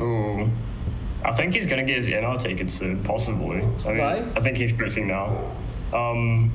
[0.00, 0.48] Ooh.
[1.24, 3.58] I think he's gonna get his NR taken soon, possibly.
[3.58, 4.24] I mean, Why?
[4.36, 5.38] I think he's pressing now.
[5.92, 6.50] Um,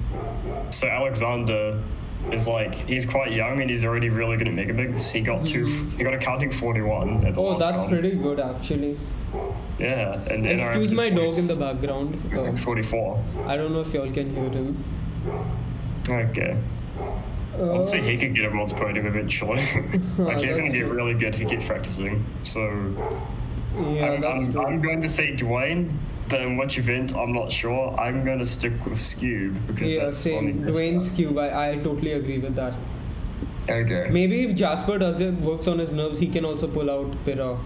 [0.71, 1.81] so Alexander
[2.31, 5.11] is like he's quite young and he's already really good at Megaminx.
[5.11, 5.65] He got two.
[5.65, 7.41] He got a counting forty-one at the.
[7.41, 7.89] Oh, last that's round.
[7.89, 8.97] pretty good actually.
[9.79, 12.21] Yeah, and Excuse is my dog in the background.
[12.31, 13.23] It's Uh, forty-four.
[13.45, 14.83] I don't know if y'all can hear him.
[16.09, 16.57] Okay.
[17.59, 19.57] Uh, I'll say he could get a world's podium eventually.
[20.17, 22.25] like he's gonna get really good if he keeps practicing.
[22.43, 22.61] So
[23.79, 24.57] yeah, I'm, I'm.
[24.59, 25.91] I'm going to say Dwyane,
[26.29, 27.95] but in which event I'm not sure.
[27.99, 30.37] I'm going to stick with Skewb because yeah, that's same.
[30.37, 31.15] only this Dwyane's guy.
[31.15, 31.37] cube.
[31.37, 32.73] I, I totally agree with that.
[33.69, 34.09] Okay.
[34.11, 37.57] Maybe if Jasper does it, works on his nerves, he can also pull out Pira.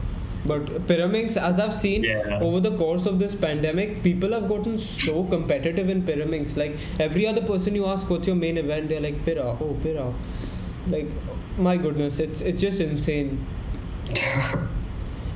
[0.44, 2.40] But Pyraminx, as I've seen Yeah.
[2.42, 6.58] over the course of this pandemic, people have gotten so competitive in Pyraminx.
[6.58, 8.90] Like every other person you ask, what's your main event?
[8.90, 9.44] They're like Pira.
[9.62, 10.12] Oh, Pira.
[10.90, 11.08] Like,
[11.60, 13.46] my goodness, it's it's just insane.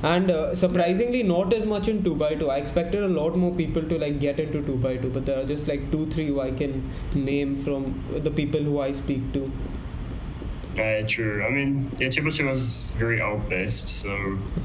[0.02, 2.48] And uh, surprisingly, not as much in 2x2.
[2.50, 5.66] I expected a lot more people to like get into 2x2, but there are just
[5.68, 6.82] like two, three who I can
[7.14, 9.50] name from the people who I speak to.
[10.78, 11.42] Uh, true.
[11.42, 14.10] I mean, yeah, Two is very alg based, so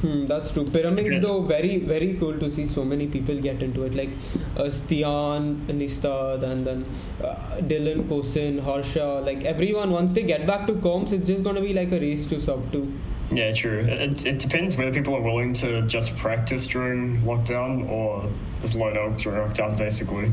[0.01, 0.65] Hmm, that's true.
[0.65, 1.19] Pyraminx, Okay.
[1.19, 3.95] though, very very cool to see so many people get into it.
[3.95, 4.09] Like
[4.57, 6.83] uh, Stian, Nistad, and then
[7.23, 9.21] uh, Dylan, Kosin, Harsha.
[9.25, 12.25] Like everyone, once they get back to comps, it's just gonna be like a race
[12.27, 12.91] to sub two.
[13.31, 13.79] Yeah, true.
[13.79, 18.97] It, it, depends whether people are willing to just practice during lockdown or just load
[18.97, 20.31] out during lockdown, basically.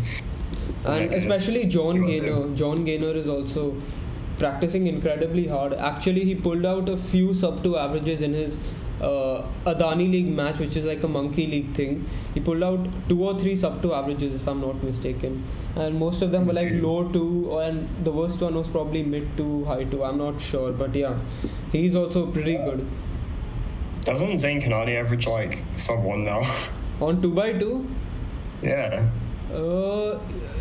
[0.84, 2.54] And especially John Gaynor.
[2.54, 3.80] John Gaynor is also
[4.38, 5.74] practicing incredibly hard.
[5.74, 8.56] Actually, he pulled out a few sub two averages in his
[9.00, 12.08] uh, Adani League match, which is like a monkey league thing.
[12.34, 15.44] He pulled out two or three sub two averages, if I'm not mistaken,
[15.76, 19.36] and most of them were like low two, and the worst one was probably mid
[19.36, 20.04] two, high two.
[20.04, 21.18] I'm not sure, but yeah,
[21.72, 22.86] he's also pretty good.
[24.02, 26.42] Doesn't Zayn Khanani average like sub one now?
[27.00, 27.88] On two by two,
[28.62, 29.08] yeah.
[29.52, 30.18] Uh,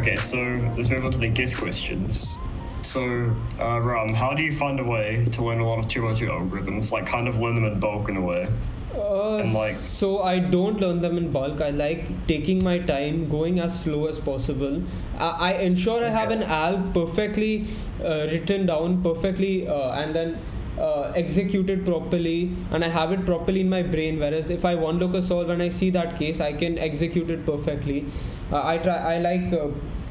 [0.00, 0.38] Okay, so
[0.76, 2.38] let's move on to the guess questions.
[2.80, 6.26] So, uh, Ram, how do you find a way to learn a lot of 202
[6.26, 6.90] algorithms?
[6.90, 8.48] Like, kind of learn them in bulk in a way.
[8.96, 11.60] Uh, And, like- so I don't learn them in bulk.
[11.60, 14.82] I like taking my time, going as slow as possible.
[15.18, 16.50] I, I ensure I have an Okay.
[16.62, 17.66] alg perfectly
[18.02, 20.38] uh, written down, perfectly, uh, and then
[20.78, 24.18] uh, executed properly, and I have it properly in my brain.
[24.18, 27.28] Whereas if I one look a solve and I see that case, I can execute
[27.28, 28.06] it perfectly.
[28.50, 28.96] Uh, I try.
[29.14, 29.68] I like uh,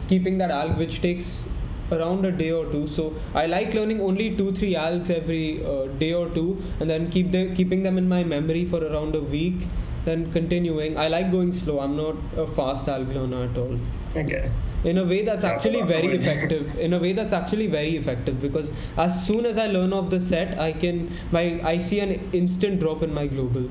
[0.10, 1.48] keeping that alg, which takes
[1.92, 2.88] around a day or two.
[2.88, 7.10] So I like learning only two three algs every uh, day or two, and then
[7.10, 9.68] keep them keeping them in my memory for around a week.
[10.06, 10.98] Then continuing.
[10.98, 11.80] I like going slow.
[11.80, 13.78] I'm not a fast alg learner at all.
[14.16, 14.50] Okay.
[14.84, 16.78] In a way that's actually very effective.
[16.80, 20.20] In a way that's actually very effective because as soon as I learn off the
[20.20, 23.70] set, I can my I see an instant drop in my global.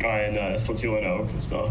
[0.00, 1.70] I know, that's what's you learn and stuff.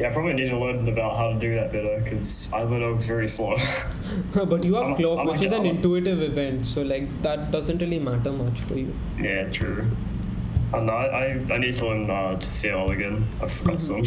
[0.00, 2.80] Yeah, I probably need to learn about how to do that better because I learn
[2.80, 3.56] algs very slow.
[4.32, 8.32] but you have clock, which is an intuitive event, so like that doesn't really matter
[8.32, 8.94] much for you.
[9.18, 9.90] yeah, true.
[10.72, 13.26] I know, I, I, I need to learn uh, to CL again.
[13.42, 14.04] I forgot some.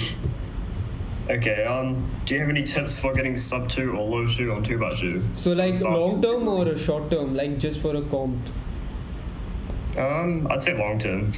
[1.29, 4.63] Okay, um, do you have any tips for getting sub 2 or low 2 on
[4.63, 8.01] 2 by 2 So like long term or a short term, like just for a
[8.01, 8.39] comp.
[9.97, 11.33] Um, I'd say long term.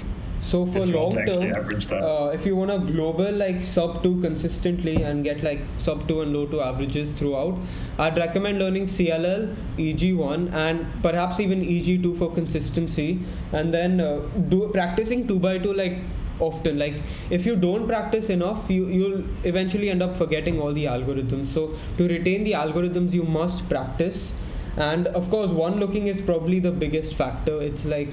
[0.45, 1.53] So for long term,
[1.91, 6.21] uh, if you want a global like sub two consistently and get like sub two
[6.21, 7.58] and low two averages throughout,
[7.97, 13.21] I'd recommend learning CLL, EG1, and perhaps even EG2 for consistency,
[13.53, 15.97] and then uh, do practicing two by two like
[16.39, 16.77] often.
[16.77, 16.93] Like
[17.31, 21.47] if you don't practice enough, you you'll eventually end up forgetting all the algorithms.
[21.47, 24.36] So to retain the algorithms, you must practice.
[24.77, 27.62] And of course, one looking is probably the biggest factor.
[27.62, 28.10] It's like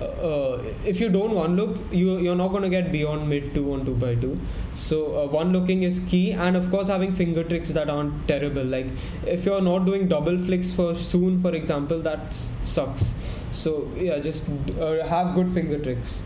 [0.00, 3.72] uh, if you don't one look you you're not going to get beyond mid 2
[3.72, 4.38] on 2 by 2
[4.74, 8.62] so uh, one looking is key and of course having finger tricks that aren't terrible.
[8.64, 8.86] Like
[9.26, 13.14] if you're not doing double flicks for soon for example that sucks.
[13.52, 14.44] So yeah just
[14.78, 16.22] uh, have good finger tricks.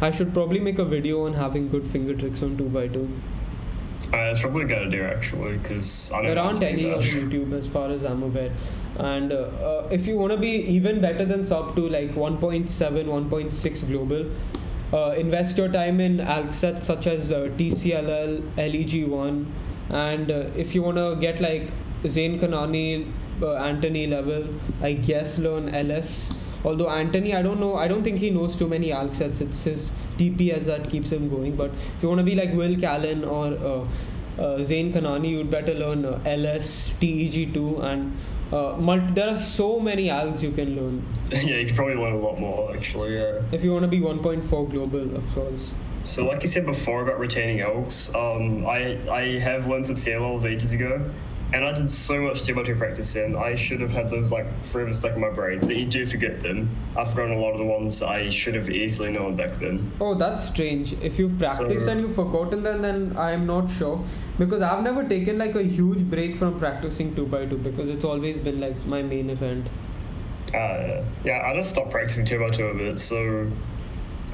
[0.00, 3.08] I should probably make a video on having good finger tricks on 2 by 2
[4.12, 7.02] Uh, it's probably a good idea actually because I there aren't any on.
[7.02, 8.50] YouTube as far as I'm aware.
[8.96, 13.88] And uh, if you want to be even better than sub to like 1.7, 1.6
[13.88, 14.26] global,
[14.92, 19.44] uh, invest your time in alg sets such as uh, TCLL, LEG1,
[19.90, 21.70] and uh, if you want to get like
[22.04, 23.06] Zayn Khanani,
[23.42, 24.46] uh, Anthony level,
[24.82, 26.32] I guess learn LS.
[26.64, 29.40] Although Anthony, I don't know, I don't think he knows too many alg sets.
[29.40, 31.54] It's his tps that keeps him going.
[31.54, 35.74] But if you want to be like Will Callan or uh, Zayn Khanani, you'd better
[35.74, 38.16] learn LS, TEG2, and
[38.52, 41.06] uh, multi- there are so many algs you can learn.
[41.30, 43.16] yeah, you could probably learn a lot more actually.
[43.16, 43.42] Yeah.
[43.52, 45.70] If you want to be 1.4 global, of course.
[46.06, 50.44] So, like you said before about retaining algs, um, I I have learned some CLLs
[50.44, 51.10] ages ago,
[51.52, 53.34] and I did so much too much practice in.
[53.36, 56.40] I should have had those like forever stuck in my brain, but you do forget
[56.42, 56.68] them.
[56.96, 59.90] I've forgotten a lot of the ones I should have easily known back then.
[60.00, 60.92] Oh, that's strange.
[61.02, 64.02] If you've practiced So- and you've forgotten them, then I am not sure.
[64.38, 68.04] Because I've never taken like a huge break from practicing 2 by 2 because it's
[68.04, 69.68] always been like my main event.
[70.54, 73.50] Uh, yeah, I just stopped practicing two by two a bit, so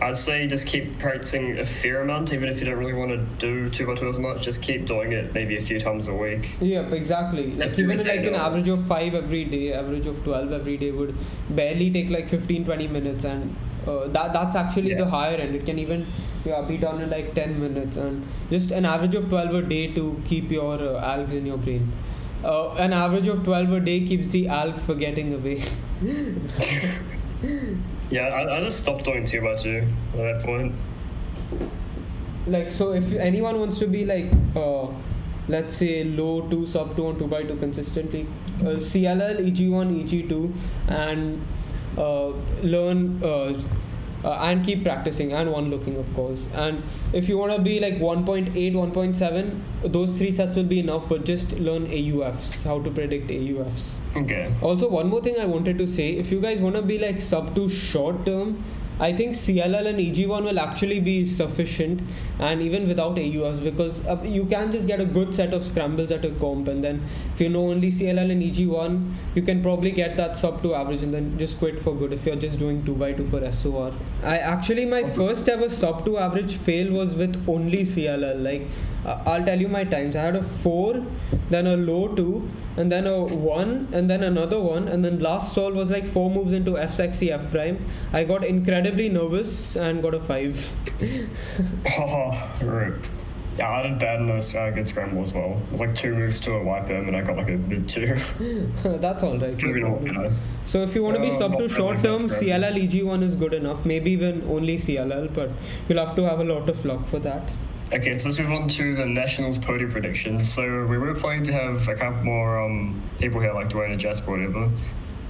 [0.00, 3.18] I'd say just keep practicing a fair amount, even if you don't really want to
[3.38, 4.42] do two by two as much.
[4.42, 6.56] Just keep doing it maybe a few times a week.
[6.60, 7.52] Yep, exactly.
[7.52, 10.90] Let's Like even like an average of 5 every day, average of 12 every day
[10.90, 11.14] would
[11.50, 13.54] barely take like 15 20 minutes and
[13.86, 14.96] uh, that that's actually Yeah.
[14.98, 15.54] the higher end.
[15.54, 16.06] It can even
[16.44, 19.86] yeah, be done in like 10 minutes and just an average of 12 a day
[19.94, 21.90] to keep your uh, algs in your brain.
[22.42, 25.62] Uh, an average of 12 a day keeps the alg forgetting away.
[28.10, 30.74] Yeah, I, I just stopped doing two by two at that point.
[32.46, 34.86] like so if anyone wants to be like uh,
[35.48, 38.26] let's say low 2 sub 2 on 2 by 2 consistently
[38.60, 40.52] uh, cll eg1 eg2
[40.88, 41.40] and
[41.96, 42.28] uh,
[42.62, 43.22] learn
[44.24, 46.82] uh, and keep practicing and one looking of course and
[47.12, 51.24] if you want to be like 1.8 1.7 those three sets will be enough but
[51.24, 54.52] just learn aufs how to predict aufs Okay.
[54.62, 57.20] also, one more thing I wanted to say if you guys want to be like
[57.20, 58.62] sub to short term,
[59.00, 62.00] I think CLL and EG1 will actually be sufficient
[62.38, 66.12] and even without AUFs because uh, you can just get a good set of scrambles
[66.12, 67.02] at a comp and then
[67.34, 71.02] if you know only CLL and EG1, you can probably get that sub to average
[71.02, 73.92] and then just quit for good if you're just doing 2 by 2 for SOR.
[74.22, 78.42] I actually, my first ever sub to average fail was with only CLL.
[78.42, 78.62] Like,
[79.04, 80.16] uh, I'll tell you my times.
[80.16, 81.04] I had a 4,
[81.50, 85.54] then a low 2, and then a 1, and then another 1, and then last
[85.54, 87.84] solve was like 4 moves into F sexy F prime.
[88.12, 90.70] I got incredibly nervous and got a 5.
[91.98, 93.04] Oh, rip.
[93.56, 95.60] Yeah, I did bad in this uh, good scramble as well.
[95.66, 98.16] It was like two moves to a Y-perm, and I got like a mid two.
[98.82, 99.60] That's alright.
[99.60, 100.32] Should have been a.
[100.66, 102.22] So if you want to be Uh, sub to short term.
[102.28, 103.86] CLL EG1 is good enough.
[103.86, 105.50] Maybe even only CLL, but
[105.88, 107.48] you'll have to have a lot of luck for that.
[107.92, 110.52] Okay, so let's move on to the Nationals podium predictions.
[110.52, 114.00] So we were planning to have a couple more um, people here, like Dwyane and
[114.00, 114.70] Jasper, or whatever,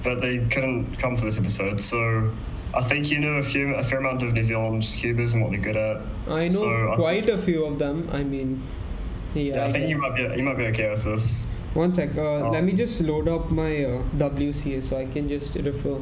[0.03, 1.79] but they couldn't come for this episode.
[1.79, 2.31] So
[2.73, 5.51] I think you know a few, a fair amount of New Zealand's cubers and what
[5.51, 6.01] they're good at.
[6.27, 8.09] I know So, I quite a few of them.
[8.11, 8.61] I mean,
[9.33, 9.55] yeah.
[9.55, 9.89] Yeah, I think guess.
[9.89, 11.45] you might be you might be okay with this.
[11.73, 12.17] One sec.
[12.17, 12.49] Uh, Oh.
[12.51, 15.97] Let me just load up my uh, WCA so I can just refer.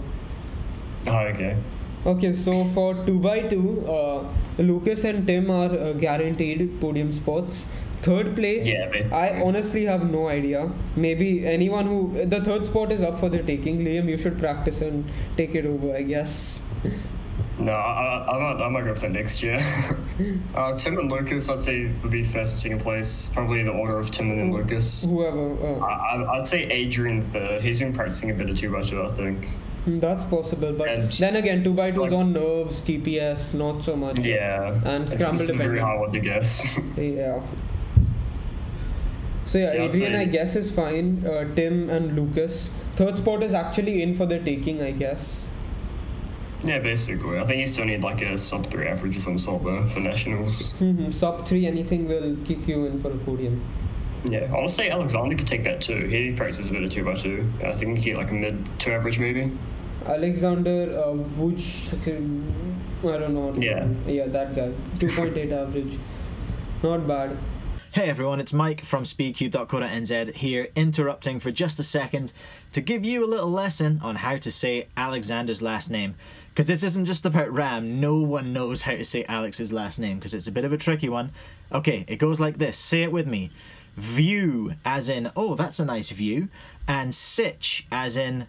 [1.07, 1.57] Oh, okay.
[2.05, 4.23] Okay, so for 2 by 2 uh,
[4.57, 7.65] Lucas and Tim are uh, guaranteed podium spots.
[8.01, 9.17] Third place, Yeah, basically.
[9.17, 10.69] I honestly have no idea.
[10.97, 12.25] Maybe anyone who.
[12.25, 13.79] The third spot is up for the taking.
[13.79, 15.05] Liam, you should practice and
[15.37, 16.61] take it over, I guess.
[17.57, 18.61] No, I, I, I'm not.
[18.61, 19.57] I'm not going for next year.
[20.55, 23.29] uh, Tim and Lucas, I'd say would be first and second place.
[23.33, 25.05] Probably the order of Tim and then Lucas.
[25.05, 25.53] Whoever.
[25.63, 27.61] I, Uh, I- I'd say Adrian third.
[27.61, 29.47] He's been practicing a bit of two by two, I think.
[29.85, 33.95] Hmm, that's possible, but And- then again, 2x2 like- is on nerves, TPS, not so
[33.95, 34.19] much.
[34.19, 34.79] Yeah.
[34.85, 36.79] And it's scramble a very hard to guess.
[36.97, 37.41] Yeah.
[39.45, 41.25] So yeah, So Adrian I guess is fine.
[41.25, 42.69] Uh, Tim and Lucas.
[42.95, 45.47] Third spot is actually in for the taking, I guess.
[46.63, 47.37] yeah, basically.
[47.37, 49.99] I think you still need like a sub three average or some sort though for
[49.99, 50.73] nationals.
[50.79, 53.59] Mhm, Sub three, anything will kick you in for a podium.
[54.25, 56.05] Yeah, say Alexander could take that too.
[56.07, 57.45] He practices a bit of two by two.
[57.65, 59.51] I think he like a mid two average maybe.
[60.05, 61.93] Alexander uh, Vuj,
[63.03, 63.53] I don't know.
[63.55, 63.87] Yeah.
[64.05, 64.71] Yeah, that guy.
[64.97, 65.97] 2.8 average.
[66.81, 67.37] Not bad.
[67.93, 72.33] Hey everyone, it's Mike from speedcube.co.nz here, interrupting for just a second
[72.71, 76.15] to give you a little lesson on how to say Alexander's last name.
[76.49, 80.17] Because this isn't just about Ram, no one knows how to say Alex's last name
[80.17, 81.31] because it's a bit of a tricky one.
[81.71, 83.51] Okay, it goes like this say it with me
[83.95, 86.49] view, as in, oh, that's a nice view,
[86.87, 88.47] and sitch, as in,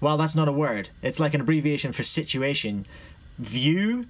[0.00, 2.86] well, that's not a word, it's like an abbreviation for situation.
[3.38, 4.06] View,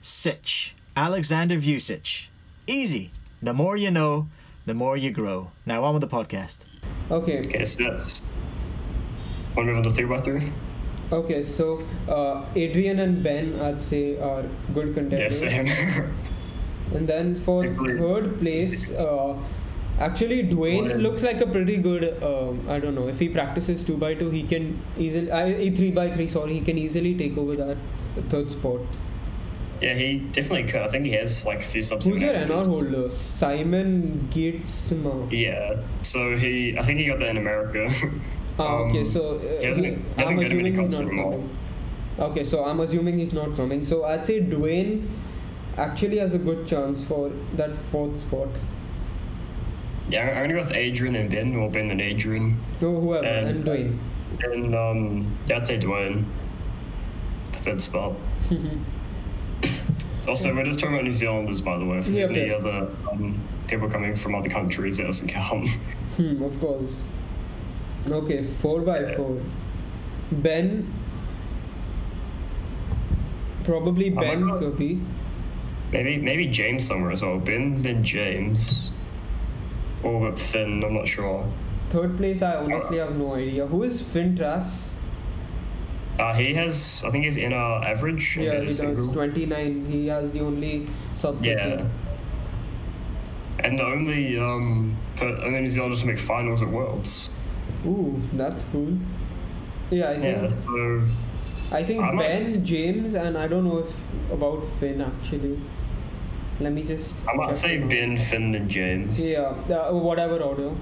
[0.00, 0.74] sitch.
[0.96, 2.28] Alexander Vucic.
[2.66, 3.10] Easy.
[3.42, 4.28] The more you know,
[4.64, 5.50] the more you grow.
[5.66, 6.64] Now on with the podcast.
[7.10, 7.40] Okay.
[7.46, 8.32] Okay, so that's.
[9.54, 10.42] Want to move on to three by three?
[11.12, 14.42] Okay, so uh, Adrian and Ben, I'd say, are
[14.74, 15.38] good Yeah, contenders.
[15.38, 15.68] same.
[16.94, 19.36] And then for third place, uh,
[20.00, 22.22] actually Dwyane looks like a pretty good.
[22.22, 25.30] Um, I don't know if he practices two by two, he can easily.
[25.30, 26.28] Uh, three by three.
[26.28, 27.76] Sorry, he can easily take over that
[28.28, 28.80] third spot.
[29.80, 30.80] yeah, he definitely could.
[30.82, 32.06] I think he has like a few subs.
[32.06, 33.10] Who's your NR holder?
[33.10, 35.30] Simon Gatesma.
[35.30, 36.76] Yeah, so he.
[36.78, 37.90] I think he got that in America.
[38.58, 41.42] Ah, okay, Um, so uh, he hasn't, he- hasn't I'm got many comps anymore.
[42.18, 43.84] Okay, so I'm assuming he's not coming.
[43.84, 45.06] So I'd say Dwyane
[45.76, 48.48] actually has a good chance for that fourth spot.
[50.08, 52.56] Yeah, I'm gonna go with Adrian and Ben, or Ben and Adrian.
[52.80, 53.98] No, whoever, And- and Dwyane.
[54.42, 56.24] And um, yeah, I'd say Dwyane.
[57.52, 58.12] Third spot.
[60.28, 61.98] also, we're just talking about New Zealanders, by the way.
[61.98, 65.68] If there's Yep, any other um, people coming from other countries, that doesn't count.
[66.16, 67.02] Hmm, of course.
[68.08, 69.38] Okay, 4 by 4
[70.32, 70.90] Ben.
[73.64, 74.58] Probably Ben God.
[74.60, 74.98] could be.
[75.92, 77.38] maybe maybe James somewhere as well.
[77.38, 78.92] Ben, then James.
[80.02, 81.46] Or but Finn, I'm not sure.
[81.88, 83.66] Third place, I honestly have no idea.
[83.66, 84.94] Who is Finn Trass?
[86.18, 88.36] Uh, he has, I think he's NR average.
[88.36, 89.08] Yeah, he a does.
[89.08, 89.86] 29.
[89.86, 91.48] He has the only sub 30.
[91.50, 91.84] Yeah.
[93.60, 97.30] And the only um, per, only New Zealander to make finals at Worlds.
[97.86, 98.96] Ooh, that's cool.
[99.90, 101.02] Yeah, I think Yeah, so
[101.70, 105.58] I think I'm not- Ben, James, and I don't know if about Finn actually.
[106.60, 107.16] Let me just.
[107.28, 107.78] I might check say.
[107.78, 109.20] Ben, Finn, and James.
[109.20, 110.72] Yeah, uh, whatever order.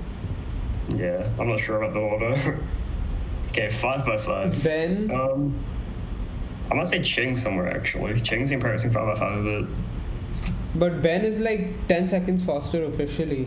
[0.89, 2.61] Yeah, I'm not sure about the order.
[3.49, 4.63] okay, five by five.
[4.63, 5.55] Ben, Um,
[6.71, 8.21] I might say Ching somewhere actually.
[8.21, 9.69] Ching's been practicing five by five a bit.
[10.77, 13.47] but Ben is like 10 seconds faster officially.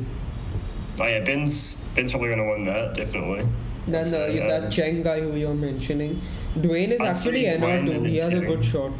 [0.99, 3.47] Oh yeah, Ben's Ben's probably gonna win that definitely.
[3.87, 6.21] than So, uh, that Cheng guy who you're mentioning.
[6.55, 8.07] Dwyane is I'd actually Dwyane NR2.
[8.07, 8.91] He has a good shot.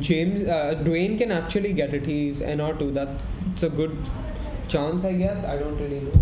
[0.00, 2.04] James, uh, Dwyane can actually get it.
[2.06, 2.92] He's NR2.
[2.94, 3.96] That's a good
[4.68, 5.44] chance, I guess.
[5.44, 6.12] I don't really know.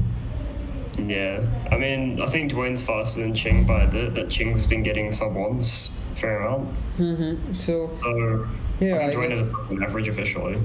[0.99, 4.83] Yeah, I mean, I think Dwyane's faster than Ching by a bit, but Ching's been
[4.83, 6.69] getting sub ones fair amount.
[6.97, 7.55] Mm-hmm.
[7.55, 8.49] So, So
[8.81, 10.59] Yeah, I think Dwyane guess- is an average officially.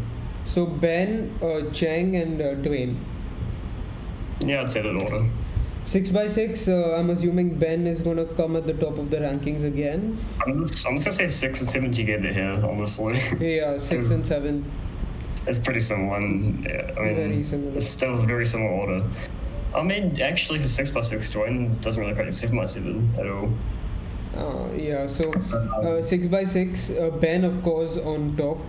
[0.45, 2.95] so Ben, uh, Cheng, and uh, Dwyane.
[4.39, 5.25] Yeah, I'd say that order.
[5.85, 6.67] Six by six.
[6.67, 10.17] Uh, I'm assuming Ben is gonna come at the top of the rankings again.
[10.45, 13.19] I'm just, I'm just gonna say six and seven together here, honestly.
[13.39, 14.63] Yeah, six and seven.
[15.47, 16.17] it's pretty similar.
[16.17, 17.73] And, yeah, I mean, Very similar.
[17.75, 19.03] it's still very similar order.
[19.75, 23.27] I mean, actually, for six by six, Dwyane doesn't really practice seven by seven at
[23.27, 23.49] all.
[24.37, 25.07] Uh, yeah.
[25.07, 26.89] So uh, six by six.
[26.91, 28.59] Uh, ben, of course, on top.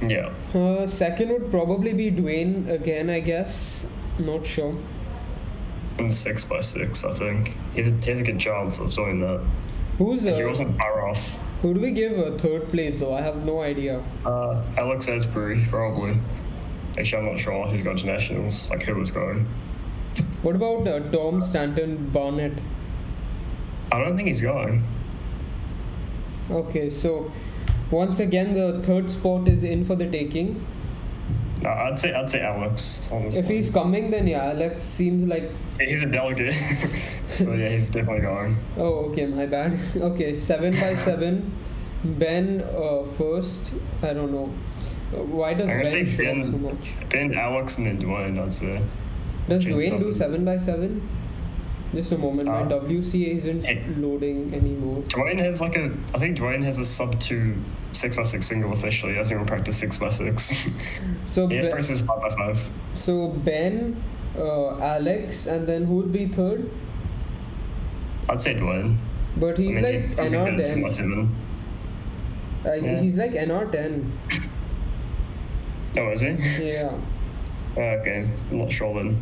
[0.00, 0.30] Yeah.
[0.54, 3.86] Uh, second would probably be Dwyane again, I guess.
[4.18, 4.74] Not sure.
[6.00, 7.52] And six by six, I think.
[7.74, 9.44] He has, he has a good chance of doing that.
[9.98, 11.38] Who's He uh, also bar off.
[11.60, 13.12] who do we give a third place though?
[13.12, 14.02] I have no idea.
[14.24, 16.16] Uh, Alex Asbury, probably.
[16.98, 19.46] Actually, I'm not sure who's going to nationals, like who was going.
[20.42, 22.58] What about uh, Tom Stanton Barnett?
[23.92, 24.82] I don't think he's going.
[26.50, 27.30] Okay, so
[27.90, 30.64] once again the third spot is in for the taking.
[31.62, 33.06] No, I'd say I'd say Alex.
[33.12, 33.40] Honestly.
[33.40, 35.50] If he's coming, then yeah, Alex seems like.
[35.78, 36.54] Yeah, he's a delegate,
[37.28, 38.56] so yeah, he's definitely going.
[38.76, 39.78] Oh, okay, my bad.
[39.96, 41.52] okay, seven by seven.
[42.02, 43.74] Ben uh, first.
[44.02, 44.50] I don't know.
[45.12, 46.94] Uh, Why does I'm gonna say Ben Ben- so much?
[47.10, 48.40] Ben, Alex, and then Dwyane.
[48.42, 48.80] I'd say.
[49.48, 51.06] Does Change Dwyane do seven by seven?
[51.92, 52.46] Just a moment.
[52.48, 55.02] My Uh, WCA isn't loading anymore.
[55.08, 55.92] Dwyane has like a.
[56.14, 57.56] I think Dwyane has a sub two
[57.92, 59.12] six by six single officially.
[59.12, 60.68] He hasn't even practiced six by six.
[61.26, 62.68] So Ben, practiced five by five.
[62.94, 63.96] so Ben,
[64.38, 66.70] uh, Alex, and then who would be third?
[68.28, 68.96] I'd say Dwyane.
[69.36, 70.92] But he's I mean, like he's probably good six by NR10.
[70.92, 71.36] seven.
[72.66, 73.00] Uh, Yeah.
[73.00, 74.04] He's like NR10.
[75.98, 76.28] Oh, is he?
[76.72, 76.92] Yeah.
[77.76, 79.20] Oh, okay, I'm not sure then.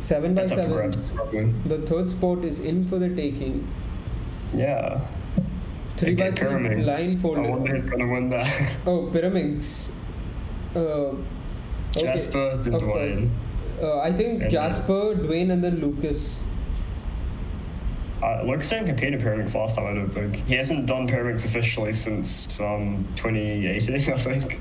[0.00, 1.62] Seven by That's seven.
[1.68, 3.66] The third spot is in for the taking.
[4.54, 5.00] Yeah.
[5.98, 6.88] Three by Okay, three pyramids.
[6.88, 7.70] I wonder blindfolded.
[7.70, 8.72] who's gonna win that.
[8.86, 9.88] Oh, Pyraminx.
[10.74, 11.16] Uh, okay,
[11.92, 12.82] Jasper, then of.
[12.82, 13.30] Dwyane.
[13.82, 16.42] Uh, I think And then- Jasper, Dwyane, and then Lucas.
[18.22, 20.36] Uh, Lucas didn't compete in Pyraminx last time, I don't think.
[20.46, 24.60] He hasn't done Pyraminx officially since um, 2018, I think.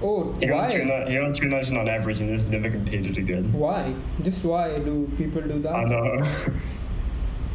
[0.00, 0.78] Oh, He got, why?
[0.78, 3.44] ni- he got 219 on average and has never competed again.
[3.52, 3.92] Why?
[4.22, 5.74] Just why do people do that?
[5.74, 6.22] I know.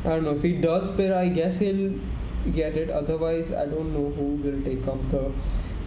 [0.03, 0.31] I don't know.
[0.31, 1.93] If he does Pyra, I guess he'll
[2.51, 2.89] get it.
[2.89, 5.31] Otherwise, I don't know who will take up the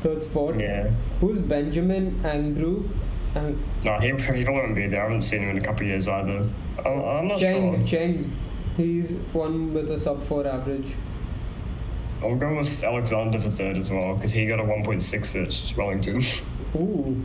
[0.00, 0.58] third spot.
[0.58, 0.90] yeah.
[1.20, 2.88] Who's Benjamin Andrew?
[3.84, 5.00] No, he, he won't be there.
[5.00, 6.48] I haven't seen him in a couple of years either.
[6.84, 7.86] I'm, I'm not Cheng, sure.
[7.86, 8.32] Cheng.
[8.76, 10.94] He's one with a sub 4 average.
[12.22, 16.22] I'll go with Alexander for third as well, because he got a 1.6 at Wellington.
[16.80, 17.22] Ooh.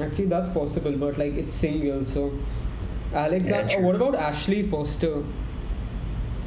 [0.00, 2.32] Actually, that's possible, but like it's single, so.
[3.12, 3.72] Alexander.
[3.72, 5.22] Yeah, oh, what about Ashley Foster?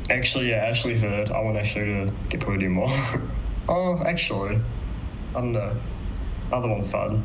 [0.10, 1.32] Actually, yeah, Ashley third.
[1.32, 2.89] I want Ashley to get podium more.
[3.70, 4.60] oh, actually,
[5.36, 5.76] I don't know.
[6.51, 7.24] Other one's fun.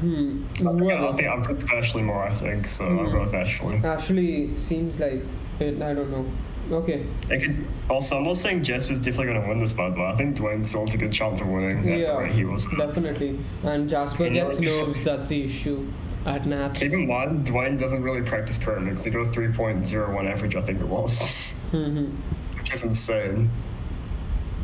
[0.00, 0.44] Hmm.
[0.54, 3.12] I think, Who I think I'm with Ashley more, I think, so I'll Hmm.
[3.12, 3.76] go with Ashley.
[3.84, 5.22] Ashley seems like
[5.60, 5.80] it.
[5.82, 6.24] I don't know.
[6.70, 7.04] Okay.
[7.28, 10.36] Could, also, I'm not saying Jasper's definitely going to win this fight, but I think
[10.38, 12.66] Dwyane still has a good chance of winning Yeah, he was.
[12.78, 13.38] definitely.
[13.64, 15.04] And Jasper gets nerves.
[15.04, 15.86] That's the issue
[16.26, 16.46] at
[16.92, 19.04] in mind, Dwyane doesn't really practice Pyraminx.
[19.04, 22.10] He got a 3.01 average, I think it was, Mhm.
[22.58, 23.50] which is insane.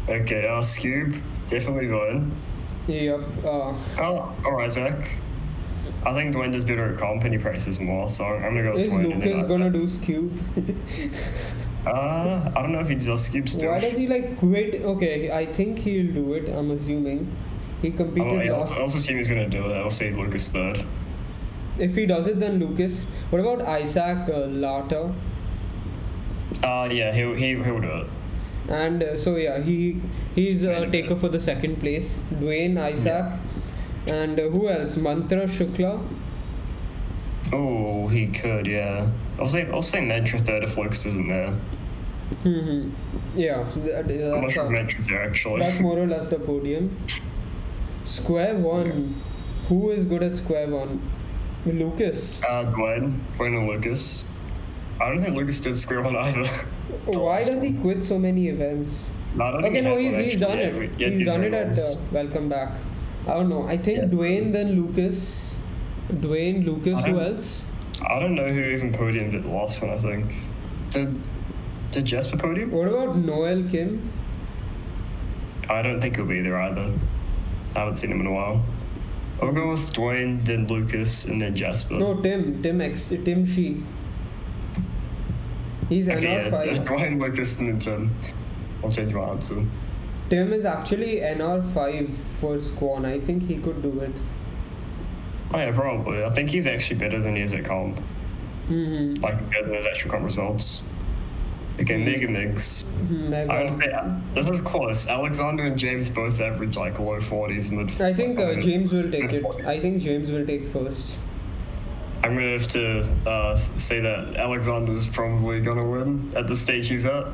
[0.09, 2.31] Okay, uh, Skewb, definitely Dwyane.
[2.87, 3.21] Yep.
[3.45, 4.95] Uh, Oh, or Isaac.
[6.07, 8.73] I think Dwyane does better at comp and he practices more, so I'm gonna go
[8.73, 9.13] with is Dwyane.
[9.13, 10.31] and then Lucas gonna do Skewb?
[11.87, 13.71] Uh, I don't know if he does Skewb still.
[13.71, 14.83] Why does he like quit?
[14.83, 16.49] Okay, I think he'll do it.
[16.49, 17.27] I'm assuming.
[17.83, 18.71] He Oh, competed I last.
[18.71, 19.75] also, I also assume he's gonna do it.
[19.75, 20.83] I'll say Lucas third.
[21.79, 23.05] If he does it, then Lucas.
[23.31, 25.13] What about Isaac uh, Latta?
[26.63, 28.07] Uh, yeah, he'll, he, he'll do it.
[28.69, 30.01] And uh, so yeah, he
[30.35, 32.19] he's a Very taker for the second place.
[32.35, 33.39] Dwyane Isaac,
[34.07, 34.97] and uh, who else?
[34.97, 36.03] Mantra Shukla.
[37.51, 39.09] Oh, he could, yeah.
[39.39, 41.53] I'll say I'll say Mantra third if Lucas isn't there.
[42.43, 42.91] hmm
[43.35, 45.61] Yeah, that, I'm not that's, sure uh, there actually.
[45.61, 46.95] that's more or less the podium.
[48.05, 49.15] Square one.
[49.69, 51.01] Who is good at square one?
[51.73, 52.43] Lucas.
[52.43, 54.25] Uh, Dwyane, Dwyane and Lucas.
[55.01, 56.45] I don't think Lucas did square one either.
[57.07, 59.09] Why does he quit so many events?
[59.35, 60.91] no, I don't think Okay, he no, he's, he's done it.
[60.99, 61.95] yeah, he's done it at uh.
[62.13, 62.75] Welcome Back.
[63.27, 63.67] I don't know.
[63.69, 64.11] I think Yes.
[64.11, 65.59] Dwyane, then Lucas.
[66.11, 67.65] Dwyane, Lucas, who else?
[68.09, 69.91] I don't know who even podiumed at the last one.
[69.91, 70.33] I think
[70.91, 71.21] did
[71.93, 72.71] did Jasper podium?
[72.71, 74.11] What about Noel Kim?
[75.69, 76.93] I don't think he'll be there either.
[77.77, 78.63] I haven't seen him in a while.
[79.41, 81.95] I'll go with Dwyane, then Lucas, and then Jasper.
[81.95, 82.63] No, Tim.
[82.63, 83.09] Tim X.
[83.09, 83.83] Tim She.
[85.89, 86.85] He's okay, yeah, NR5.
[86.87, 88.15] Dwyane, Lucas, and then Tim.
[88.83, 89.65] I'll change my answer.
[90.29, 93.07] Tim is actually NR5 for Squan.
[93.07, 94.13] I think he could do it.
[95.55, 96.23] Oh yeah, probably.
[96.23, 97.99] I think he's actually better than he is at comp.
[98.67, 100.83] hmm Like better than his actual comp results.
[101.81, 102.87] Okay, Megaminx.
[103.09, 103.53] Mega.
[103.53, 103.95] I would say
[104.35, 105.07] this is close.
[105.07, 107.89] Alexander and James both average like low forties, mid.
[108.01, 109.45] I think uh, James will take it.
[109.65, 111.17] I think James will take first.
[112.25, 117.05] I'm gonna have to uh, say that Alexander's probably gonna win at the stage he's
[117.05, 117.27] at.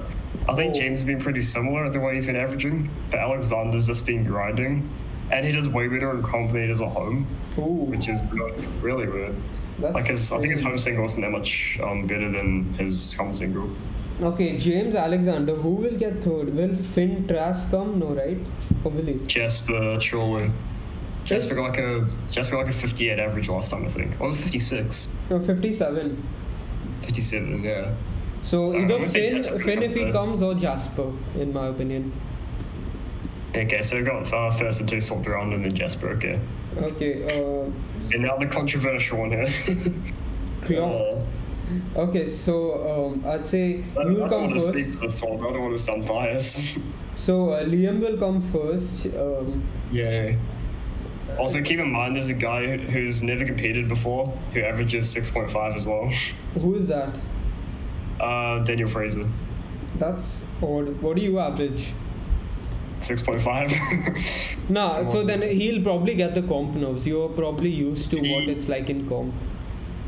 [0.46, 0.78] I think Oh.
[0.78, 4.24] James has been pretty similar at the way he's been averaging, but Alexander's just been
[4.24, 4.86] grinding,
[5.30, 7.26] and he does way better in comp than he does at home,
[7.56, 9.34] Ooh, which is really, really weird.
[9.78, 13.14] that's Like his, I think his home single isn't that much um, better than his
[13.16, 13.70] comp single.
[14.22, 15.54] Okay, James Alexander.
[15.54, 16.54] Who will get third?
[16.54, 17.98] Will Finn Trask come?
[17.98, 18.38] No, right?
[18.84, 19.14] Or will he?
[19.26, 20.50] Jasper, surely.
[21.24, 24.20] Jasper got like a Jasper got like a 58 average last time, I think.
[24.20, 25.08] Or 56.
[25.30, 26.22] No, 57.
[27.02, 27.94] 57, yeah.
[28.44, 32.12] So, So either Finn, Finn if he comes comes, or Jasper, in my opinion.
[33.54, 36.40] Okay, so we got uh, first and two swapped around and then Jasper, okay.
[36.76, 37.70] Okay, uh,
[38.12, 39.46] And now the controversial one here.
[40.62, 40.92] Clock.
[40.92, 41.20] Uh,
[41.96, 44.90] Okay, so um, I'd say I, you'll I don't come want to first.
[44.90, 45.38] speak this one.
[45.40, 46.78] I don't want to sound biased.
[47.16, 49.06] So uh, Liam will come first.
[49.06, 49.62] Um,
[49.92, 50.34] yeah.
[51.38, 55.84] Also, keep in mind there's a guy who's never competed before who averages 6.5 as
[55.86, 56.08] well.
[56.60, 57.14] who is that?
[58.20, 59.26] Uh, Daniel Fraser.
[59.98, 61.00] That's odd.
[61.00, 61.92] What do you average?
[63.00, 64.70] 6.5.
[64.70, 67.06] Nah, So so then he'll probably get the comp nerves.
[67.06, 69.34] You're probably used to what it's like in comp.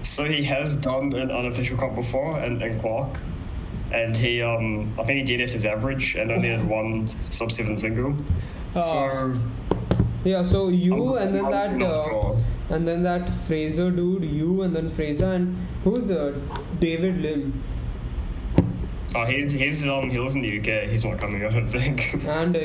[0.07, 3.19] So he has done an unofficial comp before and, and Clark.
[3.93, 7.79] And he, um, I think he DNF'd his average and only had one sub 7
[7.79, 8.17] single.
[8.75, 9.39] Uh, so.
[10.25, 12.37] yeah, so you I'm- and then I'm that uh,
[12.69, 16.37] and then that Fraser dude, you and then Fraser and who's uh,
[16.81, 17.63] David Lim
[19.15, 20.91] Oh, he's, he's, um, he lives in the UK.
[20.91, 22.13] He's not coming, I don't think.
[22.27, 22.61] and uh,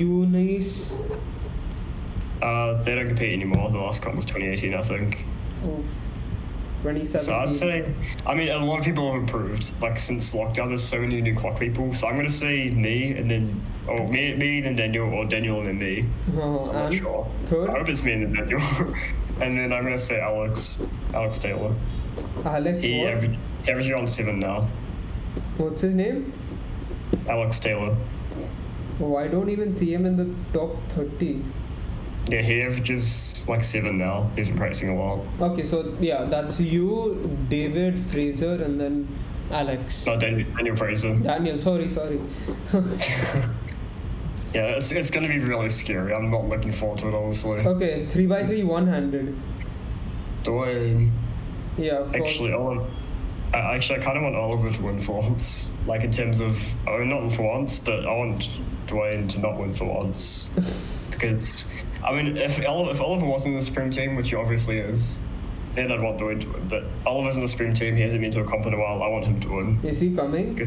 [0.00, 0.98] Eunice.
[2.40, 3.70] Uh, they don't compete anymore.
[3.70, 5.26] The last comp was 2018, I think.
[5.62, 6.09] Of
[6.82, 7.20] 2017.
[7.20, 7.92] So I'd say,
[8.26, 9.72] I mean, a lot of people have improved.
[9.80, 11.92] Like since lockdown, there's so many new clock people.
[11.94, 15.68] So I'm gonna say me, and then or me, me, then Daniel, or Daniel and
[15.68, 16.06] then me.
[16.36, 17.30] Uh, I'm not sure.
[17.46, 17.70] third?
[17.70, 18.60] I hope it's me and then Daniel.
[19.40, 21.74] and then I'm gonna say Alex, Alex Taylor.
[22.44, 22.82] Alex.
[22.82, 24.68] He he averages on seven now.
[25.58, 26.32] What's his name?
[27.28, 27.96] Alex Taylor.
[29.00, 31.42] Oh, I don't even see him in the top 30.
[32.30, 34.30] Yeah, he averages like seven now.
[34.36, 35.26] He's been practicing a while.
[35.40, 39.08] Okay, so yeah, that's you, David, Fraser, and then
[39.50, 40.06] Alex.
[40.06, 41.18] No, Daniel, Daniel Fraser.
[41.18, 42.20] Daniel, sorry, sorry.
[44.54, 46.12] Yeah, it's, it's gonna be really scary.
[46.12, 47.60] I'm not looking forward to it, honestly.
[47.60, 49.36] okay, 3 by 3 one handed.
[50.42, 51.12] Dwyane.
[51.78, 52.78] Yeah, of Actually, course.
[52.78, 52.90] Oliver,
[53.54, 55.70] uh, actually, I kind of want Oliver to win for once.
[55.86, 58.48] Like in terms of, I mean, not for once, but I want
[58.86, 60.50] Dwyane to not win for once.
[61.10, 61.64] because,
[62.04, 65.18] I mean, if Oliver, if Oliver wasn't in the Supreme team, which he obviously is,
[65.74, 66.68] then I'd want Dwyane to win.
[66.68, 67.94] But Oliver's in the Supreme team.
[67.96, 69.02] He hasn't been to a comp in a while.
[69.02, 69.80] I want him to win.
[69.82, 70.58] Is he coming?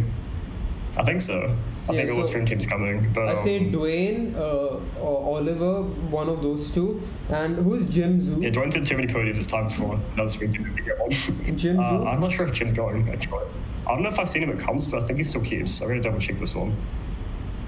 [0.98, 1.56] I think so.
[1.90, 3.12] I Yeah, think all the so- Supreme team's coming.
[3.14, 7.02] But I'd say um, Dwyane, uh, or Oliver, one of those two.
[7.30, 8.40] And who's Jim Zoo?
[8.40, 11.10] yeah, Dwyane's had too many podiums this time before another Supreme team to get one.
[11.58, 12.08] Jim Uh, Zoo?
[12.08, 13.46] I'm not sure if Jim's going, actually.
[13.86, 15.82] I don't know if I've seen him at comps, but I think he still keeps.
[15.82, 16.74] I'm going to double check this one.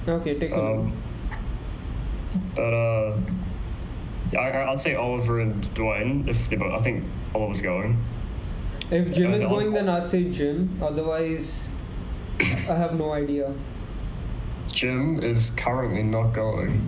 [0.08, 0.66] Okay, take a look.
[0.80, 0.94] Um,
[2.56, 3.18] but, uh,
[4.34, 7.04] I, I'd say Oliver and Dwyane, if they both, I think
[7.34, 7.98] Oliver's going.
[8.92, 9.90] If Jim is going, then?
[9.90, 10.78] I'd say Jim.
[10.82, 11.70] Otherwise,
[12.40, 13.54] I have no idea.
[14.72, 16.82] Jim is currently not going,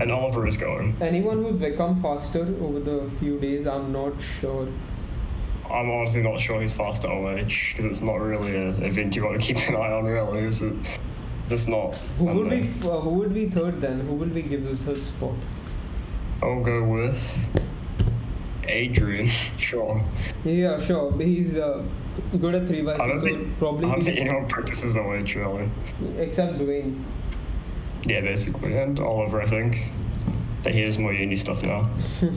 [0.00, 0.96] and Oliver is going.
[1.00, 4.68] Anyone who's become faster over the few days, I'm not sure.
[5.70, 9.40] I'm honestly not sure who's faster OH, because it's not really an event you want
[9.40, 10.74] to keep an eye on, really, is it?
[11.48, 11.96] Just not.
[12.18, 14.00] Who would be uh, who would be third then?
[14.00, 15.34] Who will we give the third spot?
[16.42, 17.48] I'll go with
[18.64, 19.26] Adrian,
[19.58, 20.02] sure.
[20.44, 21.16] Yeah, sure.
[21.20, 21.84] He's uh,
[22.40, 25.70] good at three by three, so think, probably I don't think anyone practices OH, really.
[26.18, 27.02] except Dwyane.
[28.04, 29.92] Yeah, basically, and Oliver, I think.
[30.64, 31.90] But he has more uni stuff now.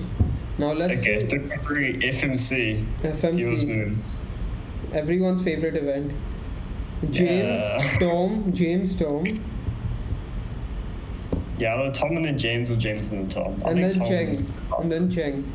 [0.57, 2.85] Now let's Okay, 33 FMC.
[3.01, 3.67] FMC.
[3.67, 4.01] moves.
[4.93, 6.13] Everyone's favorite event.
[7.09, 7.97] James, Yeah.
[7.99, 9.43] Tom, James, Tom,
[11.57, 13.61] Yeah, either Tom and then James or James and then Tom.
[13.65, 15.51] I and then Tom Cheng, and then Cheng.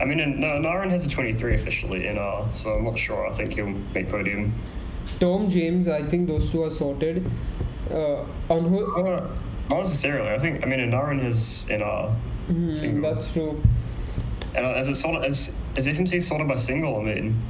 [0.00, 3.26] I mean, no, Naren has a 23 officially NR, so I'm not sure.
[3.26, 4.52] I think he'll make podium.
[5.18, 5.88] Tom, James.
[5.88, 7.28] I think those two are sorted.
[7.90, 8.94] Uh, on who?
[8.94, 9.28] Uh,
[9.68, 10.30] not necessarily.
[10.30, 12.14] I think, I mean, Naren has NR.
[12.74, 13.02] Single.
[13.02, 13.60] that's true.
[14.54, 17.00] And uh, is it sorted, is, is FMC sorted by single?
[17.00, 17.42] I mean,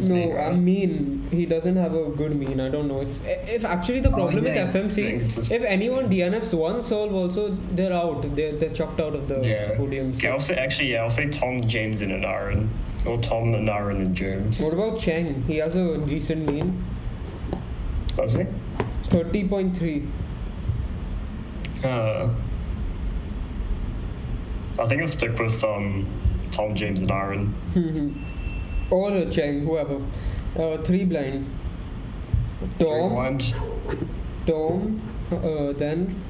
[0.00, 2.60] No, I mean he doesn't have a good mean.
[2.60, 6.54] I don't know if if actually the Oh, problem yeah, with FMC, if anyone DNFs
[6.54, 8.34] one solve also they're out.
[8.36, 9.76] They're they're chucked out of the Yeah.
[9.76, 10.12] podium.
[10.16, 12.68] Okay, I'll say, actually, yeah, I'll say Tom, James, and Naren.
[13.06, 14.60] Or Tom, Naren, and James.
[14.60, 15.42] What about Cheng?
[15.46, 16.82] He has a decent mean,
[18.16, 18.44] Does he?
[19.08, 20.02] thirty point three.
[21.82, 22.28] Uh,
[24.78, 26.06] I think I'll stick with um,
[26.50, 27.52] Tom, James, and Naren.
[28.90, 30.00] Or Cheng, whoever.
[30.56, 31.46] Uh, three blind.
[32.78, 33.54] Tom, Rewind.
[34.46, 36.22] Tom, uh, then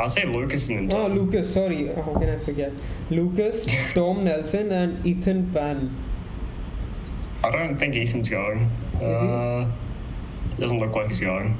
[0.00, 1.52] I'll say Lucas and then oh Lucas.
[1.54, 2.72] Sorry, how can I forget?
[3.10, 5.94] Lucas, Tom Nelson, and Ethan Pan.
[7.44, 8.70] I don't think Ethan's going.
[8.98, 9.04] he?
[9.04, 9.66] Uh,
[10.58, 11.56] doesn't look like he's going.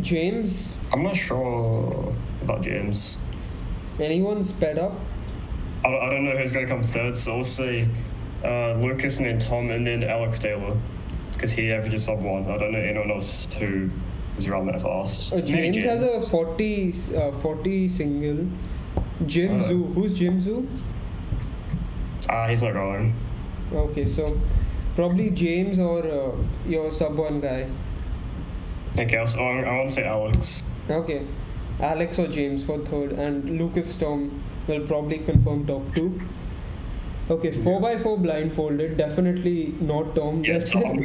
[0.00, 3.18] James, I'm not sure about James.
[4.00, 4.92] anyone sped up?
[5.84, 7.88] I, I don't know who's going to come third, so we'll see.
[8.44, 10.76] Uh, Lucas, and then Tom, and then Alex Taylor,
[11.32, 12.44] because he averages sub one.
[12.50, 13.90] I don't know anyone else who
[14.36, 15.32] is around that fast.
[15.32, 18.46] Uh, Maybe James has a 40, uh, 40 single.
[19.26, 19.66] Jim Oh.
[19.66, 19.84] Zoo.
[19.84, 20.68] Who's Jim Zoo?
[22.28, 23.14] Ah, he's not rolling.
[23.72, 24.38] Okay, so
[24.96, 26.32] probably James or uh,
[26.66, 27.68] your sub one guy.
[28.98, 30.68] Okay, I'll, oh, I want to say Alex.
[30.90, 31.22] Okay,
[31.80, 36.20] Alex or James for third, and Lucas Tom will probably confirm top two.
[37.32, 38.96] Okay, four by four blindfolded.
[38.98, 40.44] Definitely not Tom.
[40.44, 40.98] Yeah, That's Tom.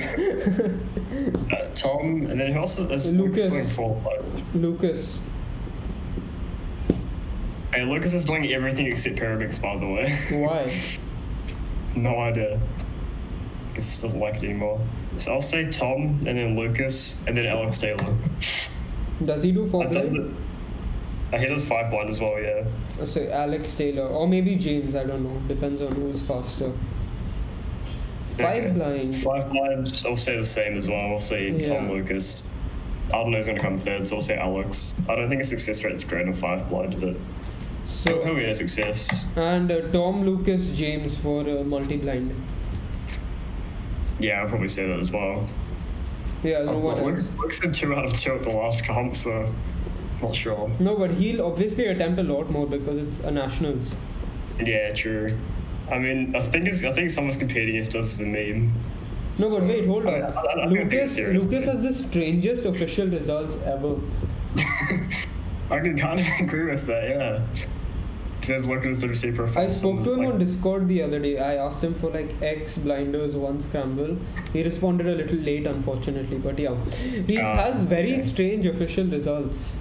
[1.53, 3.43] uh, Tom, and then who else is Lucas.
[3.43, 4.01] Lucas doing four?
[4.05, 4.21] Like,
[4.53, 5.19] Lucas.
[7.73, 10.19] Hey, Lucas is doing everything except Pyraminx, by the way.
[10.43, 10.73] Why?
[11.95, 12.59] no idea.
[13.75, 14.81] Guess doesn't like it anymore.
[15.17, 18.13] So I'll say Tom, and then Lucas, and then Alex Taylor.
[19.23, 20.13] Does he do four I don't blind?
[20.29, 20.33] know.
[21.33, 22.63] Uh, he does five blind as well, yeah.
[23.01, 24.95] Uh, So Alex Taylor or maybe James.
[24.95, 25.39] I don't know.
[25.47, 26.71] Depends on who's faster.
[28.37, 28.71] Five Okay.
[28.73, 29.15] blind.
[29.17, 31.13] Five blind, I'll say the same as well.
[31.13, 32.49] I'll say Tom Lucas.
[33.07, 34.93] I don't know who's going to come third, so I'll say Alex.
[35.09, 37.15] I don't think his success rate's great on five blind, but
[37.87, 39.25] So get a success.
[39.37, 42.35] and uh, Tom, Lucas, James for uh, multi-blind.
[44.19, 45.47] Yeah, I'll probably say that as well.
[46.43, 47.29] Yeah, no Oh, one Luke- else.
[47.39, 49.51] Luke's in two out of two at the last comp, so
[50.21, 50.69] not sure.
[50.79, 53.95] No, but he'll obviously attempt a lot more because it's a nationals.
[54.63, 55.37] Yeah, true.
[55.91, 58.71] I mean, I think it's, I think someone's competing against us as a meme.
[59.37, 60.23] No, but wait, hold on.
[60.23, 61.17] I- I don't Lucas.
[61.19, 63.95] Lucas has the strangest official results ever.
[65.69, 67.09] I can kind of agree with that.
[67.09, 67.41] Yeah.
[68.47, 69.65] There's Lucas to receive profile.
[69.65, 71.37] I spoke to him like, on Discord the other day.
[71.37, 74.17] I asked him for like X blinders one scramble.
[74.53, 76.75] He responded a little late, unfortunately, but yeah,
[77.27, 78.21] he Ah, has very okay.
[78.23, 79.77] strange official results.